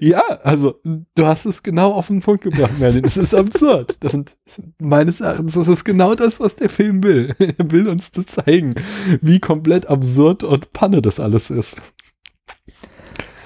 [0.00, 3.04] Ja, also du hast es genau auf den Punkt gebracht, Merlin.
[3.04, 3.98] Es ist absurd.
[4.12, 4.36] Und
[4.78, 7.34] meines Erachtens ist es genau das, was der Film will.
[7.38, 8.74] Er will uns das zeigen,
[9.20, 11.80] wie komplett absurd und Panne das alles ist.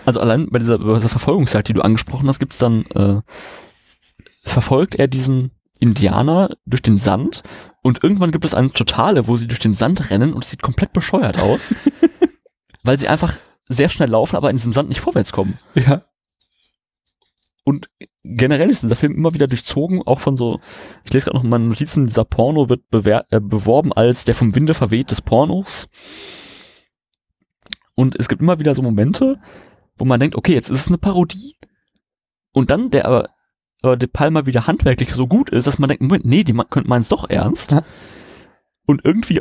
[0.05, 3.21] Also allein bei dieser, bei dieser Verfolgungsjagd, die du angesprochen hast, gibt es dann, äh,
[4.45, 7.43] verfolgt er diesen Indianer durch den Sand
[7.83, 10.63] und irgendwann gibt es eine Totale, wo sie durch den Sand rennen und es sieht
[10.63, 11.75] komplett bescheuert aus,
[12.83, 13.39] weil sie einfach
[13.73, 15.59] sehr schnell laufen, aber in diesem Sand nicht vorwärts kommen.
[15.75, 16.05] Ja.
[17.65, 17.89] Und
[18.25, 20.59] generell ist dieser Film immer wieder durchzogen, auch von so,
[21.05, 24.75] ich lese gerade noch meine Notizen, dieser Porno wird äh, beworben als der vom Winde
[24.75, 25.87] verweht des Pornos.
[27.95, 29.41] Und es gibt immer wieder so Momente,
[29.97, 31.57] wo man denkt, okay, jetzt ist es eine Parodie.
[32.53, 33.31] Und dann der aber,
[33.83, 36.89] aber De Palma wieder handwerklich so gut ist, dass man denkt, Moment, nee, die könnte
[36.89, 37.77] meinen es doch ernst.
[38.87, 39.41] Und irgendwie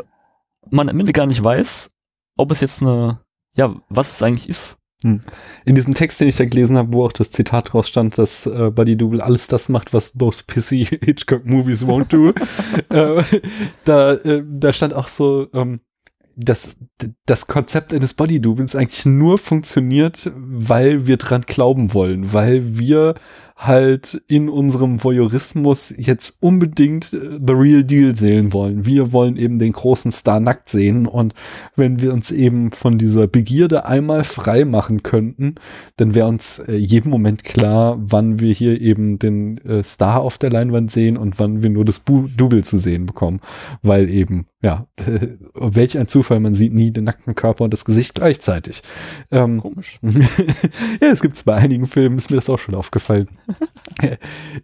[0.70, 1.90] man am Ende gar nicht weiß,
[2.38, 3.21] ob es jetzt eine
[3.54, 4.78] ja, was es eigentlich ist.
[5.04, 5.22] Hm.
[5.66, 8.45] In diesem Text, den ich da gelesen habe, wo auch das Zitat draus stand, dass
[8.45, 12.34] äh, Buddy Double alles das macht, was those pissy Hitchcock Movies won't do,
[12.95, 13.24] äh,
[13.84, 15.80] da, äh, da stand auch so, ähm,
[16.38, 16.76] dass
[17.26, 23.16] das Konzept eines Body Doubles eigentlich nur funktioniert, weil wir dran glauben wollen, weil wir
[23.62, 28.88] halt in unserem Voyeurismus jetzt unbedingt äh, The Real Deal sehen wollen.
[28.88, 31.36] Wir wollen eben den großen Star nackt sehen und
[31.76, 35.55] wenn wir uns eben von dieser Begierde einmal frei machen könnten,
[35.97, 40.39] dann wäre uns äh, jeden Moment klar, wann wir hier eben den äh, Star auf
[40.39, 43.41] der Leinwand sehen und wann wir nur das Bu Double zu sehen bekommen,
[43.84, 44.88] weil eben ja,
[45.53, 48.84] welch ein Zufall, man sieht nie den nackten Körper und das Gesicht gleichzeitig.
[49.32, 49.99] Ähm, Komisch.
[51.01, 53.28] ja, es gibt bei einigen Filmen, ist mir das auch schon aufgefallen.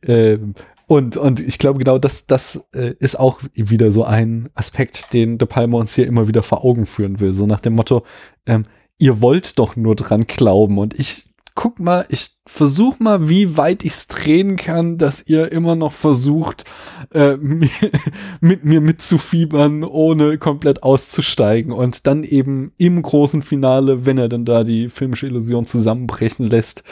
[0.04, 0.54] ähm,
[0.86, 5.38] und, und ich glaube, genau das, das äh, ist auch wieder so ein Aspekt, den
[5.38, 7.32] De Palma uns hier immer wieder vor Augen führen will.
[7.32, 8.06] So nach dem Motto,
[8.46, 8.64] ähm,
[8.98, 10.78] ihr wollt doch nur dran glauben.
[10.78, 11.26] Und ich
[11.58, 16.66] guck mal, ich versuch mal, wie weit ich's drehen kann, dass ihr immer noch versucht,
[17.12, 17.36] äh,
[18.40, 21.72] mit mir mitzufiebern, ohne komplett auszusteigen.
[21.72, 26.84] Und dann eben im großen Finale, wenn er dann da die filmische Illusion zusammenbrechen lässt,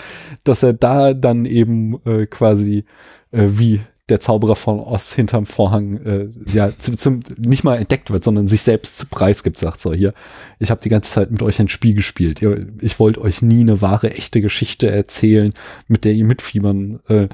[0.43, 2.85] dass er da dann eben äh, quasi
[3.31, 8.11] äh, wie der Zauberer von Oz hinterm Vorhang äh, ja zum, zum, nicht mal entdeckt
[8.11, 10.13] wird, sondern sich selbst zu Preis gibt, sagt so hier,
[10.59, 12.41] ich habe die ganze Zeit mit euch ein Spiel gespielt.
[12.41, 15.53] Ihr, ich wollte euch nie eine wahre, echte Geschichte erzählen,
[15.87, 17.29] mit der ihr mitfiebern äh,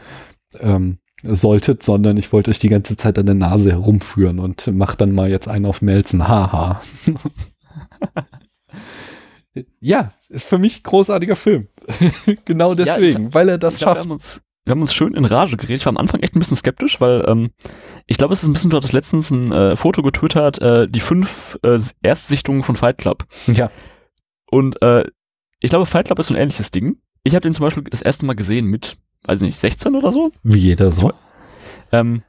[0.59, 4.95] ähm, solltet, sondern ich wollte euch die ganze Zeit an der Nase herumführen und mach
[4.95, 6.27] dann mal jetzt einen auf Melzen.
[6.27, 6.81] Haha.
[9.79, 11.67] ja, für mich großartiger Film.
[12.45, 14.07] genau deswegen, ja, weil er das schafft
[14.65, 15.81] wir haben uns schön in Rage geredet.
[15.81, 17.49] Ich war am Anfang echt ein bisschen skeptisch, weil ähm,
[18.05, 20.99] ich glaube, es ist ein bisschen, du hattest letztens ein äh, Foto getwittert, äh, die
[20.99, 23.25] fünf äh, Erstsichtungen von Fight Club.
[23.47, 23.71] Ja.
[24.49, 25.03] Und äh,
[25.59, 26.97] ich glaube, Fight Club ist so ein ähnliches Ding.
[27.23, 30.31] Ich habe den zum Beispiel das erste Mal gesehen mit, weiß nicht, 16 oder so.
[30.43, 31.11] Wie jeder so.
[31.91, 32.23] Ähm,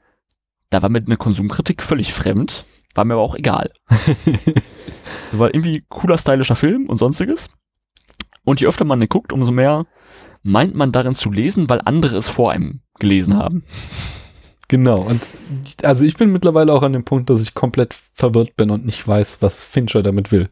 [0.70, 2.64] da war mir eine Konsumkritik völlig fremd,
[2.95, 3.70] war mir aber auch egal.
[5.33, 7.51] war irgendwie cooler, stylischer Film und sonstiges.
[8.45, 9.86] Und je öfter man den guckt, umso mehr
[10.43, 13.64] meint man darin zu lesen, weil andere es vor einem gelesen haben.
[14.68, 15.20] Genau, und
[15.82, 19.07] also ich bin mittlerweile auch an dem Punkt, dass ich komplett verwirrt bin und nicht
[19.07, 20.49] weiß, was Fincher damit will.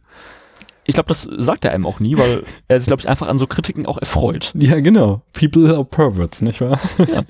[0.84, 3.38] Ich glaube, das sagt er einem auch nie, weil er sich, glaube ich, einfach an
[3.38, 4.52] so Kritiken auch erfreut.
[4.58, 5.22] Ja, genau.
[5.32, 6.80] People are perverts, nicht wahr?
[6.98, 7.22] Ja.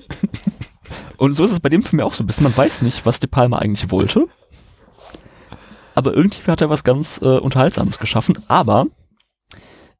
[1.17, 2.43] Und so ist es bei dem Film auch so ein bisschen.
[2.43, 4.27] Man weiß nicht, was De Palma eigentlich wollte.
[5.95, 8.39] Aber irgendwie hat er was ganz äh, Unterhaltsames geschaffen.
[8.47, 8.87] Aber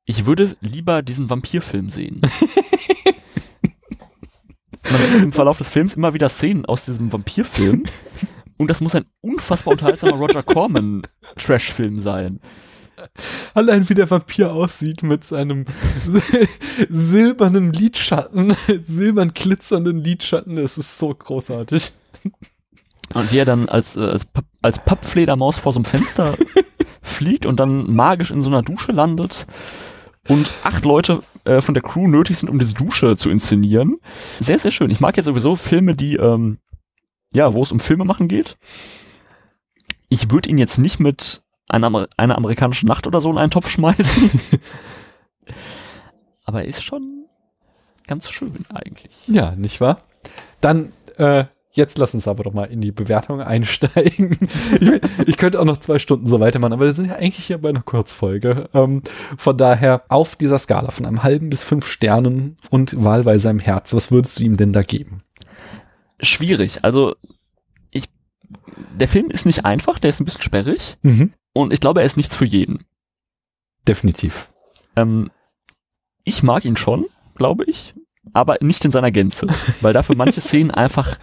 [0.06, 2.22] Ich würde lieber diesen Vampirfilm sehen.
[4.84, 7.84] Man sieht im Verlauf des Films immer wieder Szenen aus diesem Vampirfilm.
[8.58, 11.04] Und das muss ein unfassbar unterhaltsamer Roger Corman
[11.36, 12.39] Trash-Film sein.
[13.54, 15.66] Allein wie der Vampir aussieht mit seinem
[16.89, 21.91] silbernen Lidschatten, silbern glitzernden Lidschatten, das ist so großartig.
[23.14, 24.28] Und wie er dann als, äh, als,
[24.62, 26.38] als Pappfledermaus vor so einem Fenster
[27.02, 29.47] fliegt und dann magisch in so einer Dusche landet
[30.32, 33.98] und acht Leute äh, von der Crew nötig sind, um diese Dusche zu inszenieren.
[34.40, 34.90] Sehr, sehr schön.
[34.90, 36.60] Ich mag jetzt sowieso Filme, die, ähm,
[37.34, 38.56] ja, wo es um Filme machen geht.
[40.08, 43.52] Ich würde ihn jetzt nicht mit einer, Amer einer amerikanischen Nacht oder so in einen
[43.52, 44.32] Topf schmeißen.
[46.46, 47.26] Aber er ist schon
[48.08, 49.14] ganz schön eigentlich.
[49.28, 49.98] Ja, nicht wahr?
[50.62, 51.44] Dann äh,
[51.74, 54.38] Jetzt lass uns aber doch mal in die Bewertung einsteigen.
[54.80, 54.92] Ich,
[55.26, 57.70] ich, könnte auch noch zwei Stunden so weitermachen, aber wir sind ja eigentlich hier bei
[57.70, 58.70] einer Kurzfolge.
[58.74, 59.02] Ähm,
[59.38, 63.94] von daher auf dieser Skala von einem halben bis fünf Sternen und wahlweise einem Herz,
[63.94, 65.20] was würdest du ihm denn da geben?
[66.20, 66.84] Schwierig.
[66.84, 67.16] Also
[67.90, 68.10] ich,
[69.00, 71.34] der Film ist nicht einfach, der ist ein bisschen sperrig mhm.
[71.54, 72.86] und ich glaube, er ist nichts für jeden.
[73.88, 74.54] Definitiv.
[74.96, 75.32] Ähm,
[76.24, 77.06] ich mag ihn schon,
[77.36, 77.94] glaube ich
[78.34, 79.48] aber nicht in seiner Gänze,
[79.82, 81.18] weil dafür manche Szenen einfach,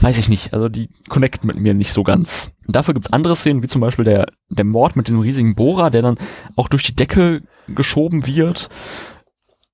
[0.00, 2.50] weiß ich nicht, also die connecten mit mir nicht so ganz.
[2.66, 5.90] Und dafür gibt's andere Szenen, wie zum Beispiel der, der Mord mit diesem riesigen Bohrer,
[5.90, 6.18] der dann
[6.56, 8.68] auch durch die Decke geschoben wird,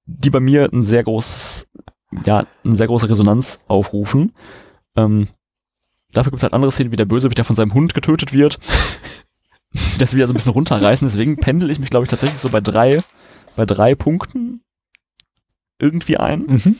[0.06, 1.66] die bei mir ein sehr großes,
[2.24, 4.32] ja, eine sehr große Resonanz aufrufen.
[4.96, 5.28] Ähm,
[6.12, 8.58] dafür gibt's halt andere Szenen, wie der Bösewicht, der von seinem Hund getötet wird.
[9.98, 11.06] das wieder so ein bisschen runterreißen.
[11.06, 12.98] Deswegen pendel ich mich, glaube ich, tatsächlich so bei drei,
[13.56, 14.63] bei drei Punkten
[15.78, 16.40] irgendwie ein.
[16.46, 16.76] Mhm.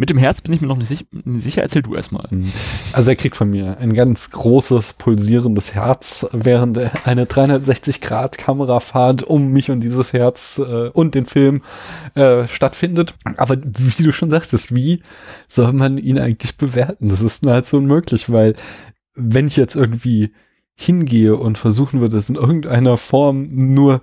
[0.00, 1.04] Mit dem Herz bin ich mir noch nicht sicher.
[1.26, 2.24] sicher erzähl du erstmal.
[2.30, 2.50] Mhm.
[2.92, 9.70] Also er kriegt von mir ein ganz großes, pulsierendes Herz, während eine 360-Grad-Kamerafahrt um mich
[9.70, 11.60] und dieses Herz äh, und den Film
[12.14, 13.12] äh, stattfindet.
[13.36, 15.02] Aber wie du schon sagtest, wie
[15.48, 17.10] soll man ihn eigentlich bewerten?
[17.10, 18.54] Das ist nahezu unmöglich, weil
[19.14, 20.32] wenn ich jetzt irgendwie
[20.76, 24.00] hingehe und versuchen würde, es in irgendeiner Form nur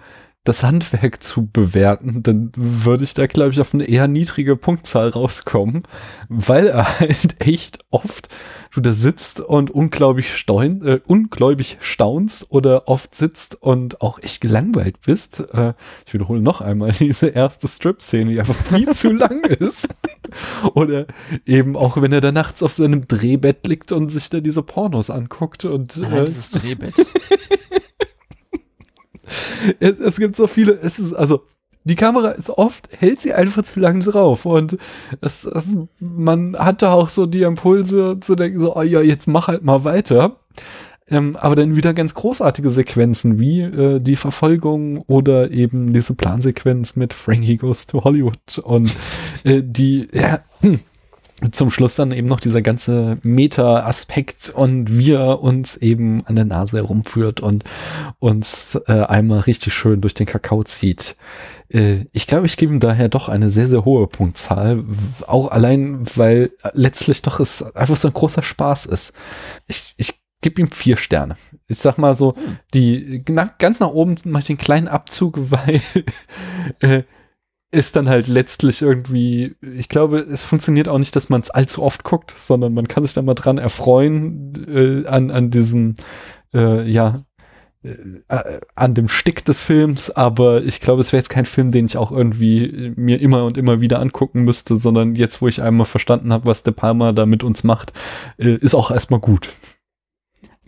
[0.48, 5.10] das Handwerk zu bewerten, dann würde ich da, glaube ich, auf eine eher niedrige Punktzahl
[5.10, 5.84] rauskommen,
[6.30, 8.30] weil er halt echt oft
[8.78, 14.40] du da sitzt und unglaublich, steun, äh, ungläubig staunst oder oft sitzt und auch echt
[14.42, 15.44] gelangweilt bist.
[15.52, 15.74] Äh,
[16.06, 19.88] ich wiederhole noch einmal diese erste Strip-Szene, die einfach viel zu lang ist.
[20.76, 21.08] Oder
[21.46, 25.10] eben auch, wenn er da nachts auf seinem Drehbett liegt und sich da diese Pornos
[25.10, 26.94] anguckt und Nein, äh, dieses Drehbett.
[29.80, 31.44] Es, es gibt so viele, es ist, also,
[31.84, 34.78] die Kamera ist oft, hält sie einfach zu lang drauf und
[35.22, 39.48] es, es, man hatte auch so die Impulse zu denken, so, oh ja, jetzt mach
[39.48, 40.36] halt mal weiter.
[41.10, 46.98] Ähm, aber dann wieder ganz großartige Sequenzen wie äh, die Verfolgung oder eben diese Plansequenz
[46.98, 48.94] mit Frankie Goes to Hollywood und
[49.46, 50.82] äh, die, ja, hm,
[51.52, 56.46] zum Schluss dann eben noch dieser ganze Meta-Aspekt und wie er uns eben an der
[56.46, 57.64] Nase herumführt und
[58.18, 61.16] uns äh, einmal richtig schön durch den Kakao zieht.
[61.70, 64.84] Äh, ich glaube, ich gebe ihm daher doch eine sehr, sehr hohe Punktzahl.
[65.28, 69.14] Auch allein, weil letztlich doch es einfach so ein großer Spaß ist.
[69.68, 71.38] Ich, ich gebe ihm vier Sterne.
[71.68, 72.36] Ich sag mal so,
[72.74, 75.82] die na, ganz nach oben mache ich den kleinen Abzug, weil
[76.82, 77.04] äh,
[77.72, 81.84] ist dann halt letztlich irgendwie, ich glaube, es funktioniert auch nicht, dass man es allzu
[81.84, 85.96] oft guckt, sondern man kann sich da mal dran erfreuen äh, an, an diesem,
[86.54, 87.16] äh, ja,
[87.84, 91.86] äh, an dem Stick des Films, aber ich glaube, es wäre jetzt kein Film, den
[91.86, 95.86] ich auch irgendwie mir immer und immer wieder angucken müsste, sondern jetzt, wo ich einmal
[95.86, 97.92] verstanden habe, was De Palma da mit uns macht,
[98.38, 99.54] äh, ist auch erstmal gut.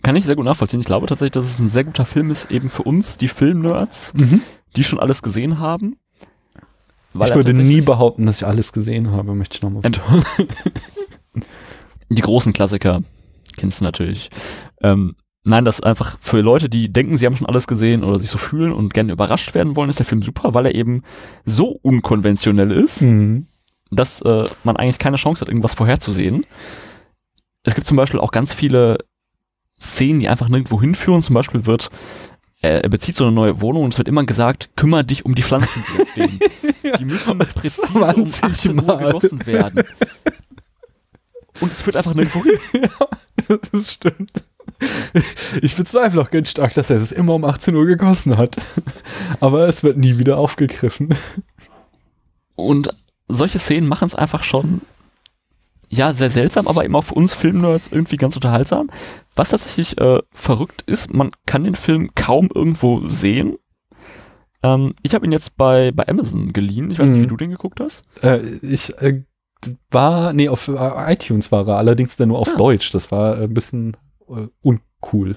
[0.02, 0.80] Kann ich sehr gut nachvollziehen.
[0.80, 4.12] Ich glaube tatsächlich, dass es ein sehr guter Film ist, eben für uns, die Filmnerds,
[4.14, 4.42] mhm.
[4.76, 5.96] die schon alles gesehen haben
[7.14, 10.24] ich würde nie behaupten, dass ich alles gesehen habe, möchte ich nochmal betonen.
[12.08, 13.02] Die großen Klassiker
[13.56, 14.30] kennst du natürlich.
[14.82, 18.30] Ähm, nein, das einfach für Leute, die denken, sie haben schon alles gesehen oder sich
[18.30, 21.02] so fühlen und gerne überrascht werden wollen, ist der Film super, weil er eben
[21.44, 23.46] so unkonventionell ist, mhm.
[23.90, 26.46] dass äh, man eigentlich keine Chance hat, irgendwas vorherzusehen.
[27.62, 28.98] Es gibt zum Beispiel auch ganz viele
[29.80, 31.22] Szenen, die einfach nirgendwo hinführen.
[31.22, 31.90] Zum Beispiel wird
[32.62, 35.42] er, bezieht so eine neue Wohnung und es wird immer gesagt, kümmere dich um die
[35.42, 36.40] Pflanzen, die stehen.
[36.98, 39.84] Die müssen präzise um 18 Mal gegossen werden.
[41.60, 42.58] Und es führt einfach nirgendwo hin.
[43.48, 44.44] Ja, das stimmt.
[45.62, 48.58] Ich bezweifle auch ganz stark, dass er es immer um 18 Uhr gegossen hat.
[49.40, 51.14] Aber es wird nie wieder aufgegriffen.
[52.54, 52.94] Und
[53.26, 54.82] solche Szenen machen es einfach schon
[55.90, 58.90] ja, sehr seltsam, aber eben auch für uns Filmnerds irgendwie ganz unterhaltsam.
[59.34, 63.56] Was tatsächlich äh, verrückt ist, man kann den Film kaum irgendwo sehen.
[64.62, 66.90] Ähm, ich habe ihn jetzt bei, bei Amazon geliehen.
[66.90, 67.22] Ich weiß nicht, Mhm.
[67.24, 68.04] wie du den geguckt hast.
[68.22, 69.24] Äh, ich äh,
[69.90, 72.56] war, nee, auf äh, iTunes war er, allerdings dann nur auf Ah.
[72.56, 72.90] Deutsch.
[72.90, 73.96] Das war äh, ein bisschen
[74.28, 75.36] äh, uncool.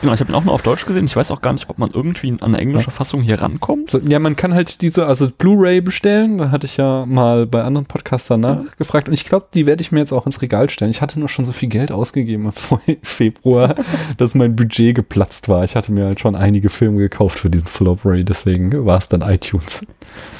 [0.00, 1.04] Genau, ich habe ihn auch nur auf Deutsch gesehen.
[1.04, 3.90] Ich weiß auch gar nicht, ob man irgendwie an eine englische Fassung hier rankommt.
[3.90, 6.38] So, ja, man kann halt diese, also Blu-ray bestellen.
[6.38, 9.08] Da hatte ich ja mal bei anderen Podcastern nachgefragt.
[9.08, 10.90] Und ich glaube, die werde ich mir jetzt auch ins Regal stellen.
[10.90, 13.74] Ich hatte nur schon so viel Geld ausgegeben im Vor- Februar,
[14.16, 15.64] dass mein Budget geplatzt war.
[15.64, 18.24] Ich hatte mir halt schon einige Filme gekauft für diesen Blu-ray.
[18.24, 19.86] Deswegen war es dann iTunes.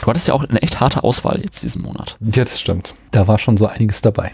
[0.00, 2.16] Du hattest ja auch eine echt harte Auswahl jetzt diesen Monat.
[2.20, 2.94] Ja, das stimmt.
[3.10, 4.32] Da war schon so einiges dabei.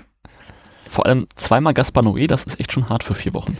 [0.88, 3.56] Vor allem zweimal Gaspar Noé, das ist echt schon hart für vier Wochen.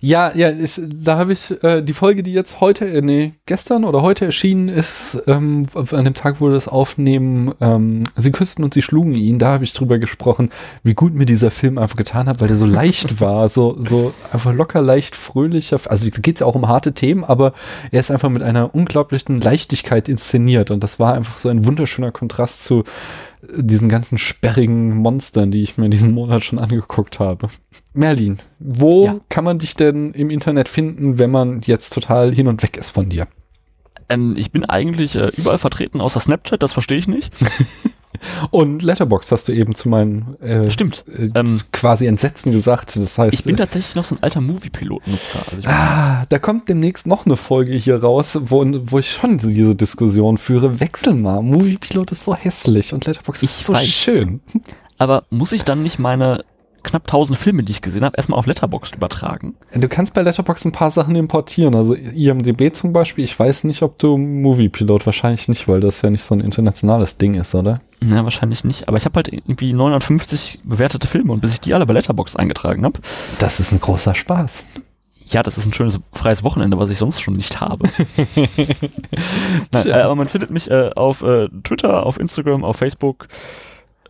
[0.00, 3.84] Ja, ja, ich, da habe ich äh, die Folge, die jetzt heute, äh, nee, gestern
[3.84, 8.64] oder heute erschienen ist, ähm, an dem Tag, wo wir das aufnehmen, ähm, sie küssten
[8.64, 10.50] und sie schlugen ihn, da habe ich drüber gesprochen,
[10.82, 14.12] wie gut mir dieser Film einfach getan hat, weil der so leicht war, so, so
[14.32, 17.52] einfach locker, leicht, fröhlicher, also da geht es ja auch um harte Themen, aber
[17.90, 22.12] er ist einfach mit einer unglaublichen Leichtigkeit inszeniert und das war einfach so ein wunderschöner
[22.12, 22.84] Kontrast zu
[23.56, 27.48] diesen ganzen sperrigen Monstern, die ich mir diesen Monat schon angeguckt habe.
[27.92, 29.20] Merlin, wo Ja.
[29.28, 32.90] kann man dich denn im Internet finden, wenn man jetzt total hin und weg ist
[32.90, 33.26] von dir?
[34.08, 37.32] Ähm, ich bin eigentlich äh, überall vertreten, außer Snapchat, das verstehe ich nicht.
[38.50, 41.04] Und Letterbox hast du eben zu meinem äh, Stimmt.
[41.08, 42.96] äh, Ähm, quasi Entsetzen gesagt.
[42.96, 45.40] Das heißt, Ich bin tatsächlich noch so ein alter Movie-Pilot-Nutzer.
[45.54, 49.74] Also Ah, da kommt demnächst noch eine Folge hier raus, wo, wo ich schon diese
[49.74, 50.80] Diskussion führe.
[50.80, 51.42] Wechsel mal.
[51.42, 53.86] Moviepilot ist so hässlich und Letterbox ist so weiß.
[53.86, 54.40] schön.
[54.98, 56.44] aber muss ich dann nicht meine
[56.84, 59.54] knapp 1000 Filme, die ich gesehen habe, erstmal auf Letterboxd übertragen?
[59.74, 61.74] Du kannst bei Letterbox ein paar Sachen importieren.
[61.74, 63.24] Also IMDB zum Beispiel.
[63.24, 67.18] Ich weiß nicht, ob du Moviepilot wahrscheinlich nicht, weil das ja nicht so ein internationales
[67.18, 67.80] Ding ist, oder?
[68.02, 68.86] Ja, wahrscheinlich nicht.
[68.86, 72.38] Aber ich habe halt irgendwie 950 bewertete Filme und bis ich die alle bei Letterboxd
[72.38, 73.00] eingetragen habe,
[73.38, 74.64] Das ist ein großer Spaß.
[75.26, 77.88] ja, das ist ein schönes freies Wochenende, was ich sonst schon nicht habe.
[79.72, 83.28] Nein, äh, aber man findet mich äh, auf äh, Twitter, auf Instagram, auf Facebook.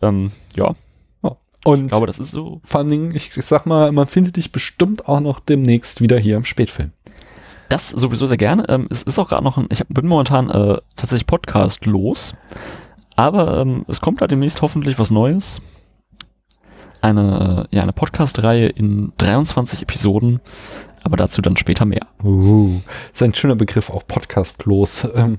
[0.01, 0.75] Ähm, ja,
[1.65, 2.61] Und ich glaube, das ist so.
[2.63, 6.19] vor allen Dingen, ich, ich sag mal, man findet dich bestimmt auch noch demnächst wieder
[6.19, 6.91] hier im Spätfilm.
[7.69, 8.69] Das sowieso sehr gerne.
[8.69, 12.35] Ähm, es ist auch gerade noch ein, ich bin momentan äh, tatsächlich Podcast los.
[13.15, 15.59] Aber ähm, es kommt da demnächst hoffentlich was Neues.
[17.01, 20.41] Eine, äh, ja, eine Podcast-Reihe in 23 Episoden.
[21.05, 22.07] Aber dazu dann später mehr.
[22.23, 22.81] Uh,
[23.13, 25.07] ist ein schöner Begriff, auch podcastlos.
[25.13, 25.37] Ähm,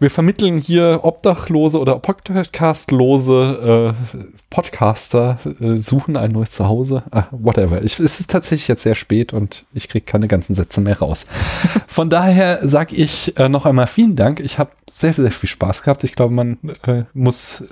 [0.00, 4.14] wir vermitteln hier Obdachlose oder Podcastlose äh,
[4.48, 7.02] Podcaster, äh, suchen ein neues Zuhause.
[7.10, 7.82] Ah, whatever.
[7.82, 11.26] Ich, es ist tatsächlich jetzt sehr spät und ich kriege keine ganzen Sätze mehr raus.
[11.86, 14.40] Von daher sage ich äh, noch einmal vielen Dank.
[14.40, 16.02] Ich habe sehr, sehr viel Spaß gehabt.
[16.04, 17.62] Ich glaube, man äh, muss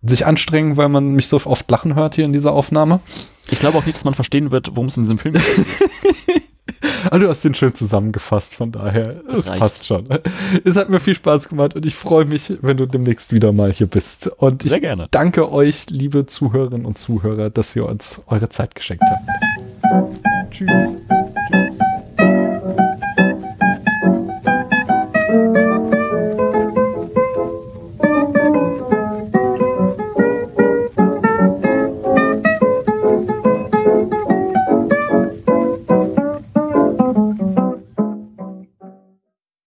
[0.00, 3.00] sich anstrengen, weil man mich so oft lachen hört hier in dieser Aufnahme.
[3.50, 5.44] Ich glaube auch nicht, dass man verstehen wird, worum es in diesem Film geht.
[7.10, 10.06] Ah, du hast den schön zusammengefasst, von daher, Das es passt schon.
[10.64, 13.72] Es hat mir viel Spaß gemacht und ich freue mich, wenn du demnächst wieder mal
[13.72, 14.28] hier bist.
[14.38, 15.08] Und ich Sehr gerne.
[15.10, 20.52] danke euch, liebe Zuhörerinnen und Zuhörer, dass ihr uns eure Zeit geschenkt habt.
[20.52, 20.96] Tschüss.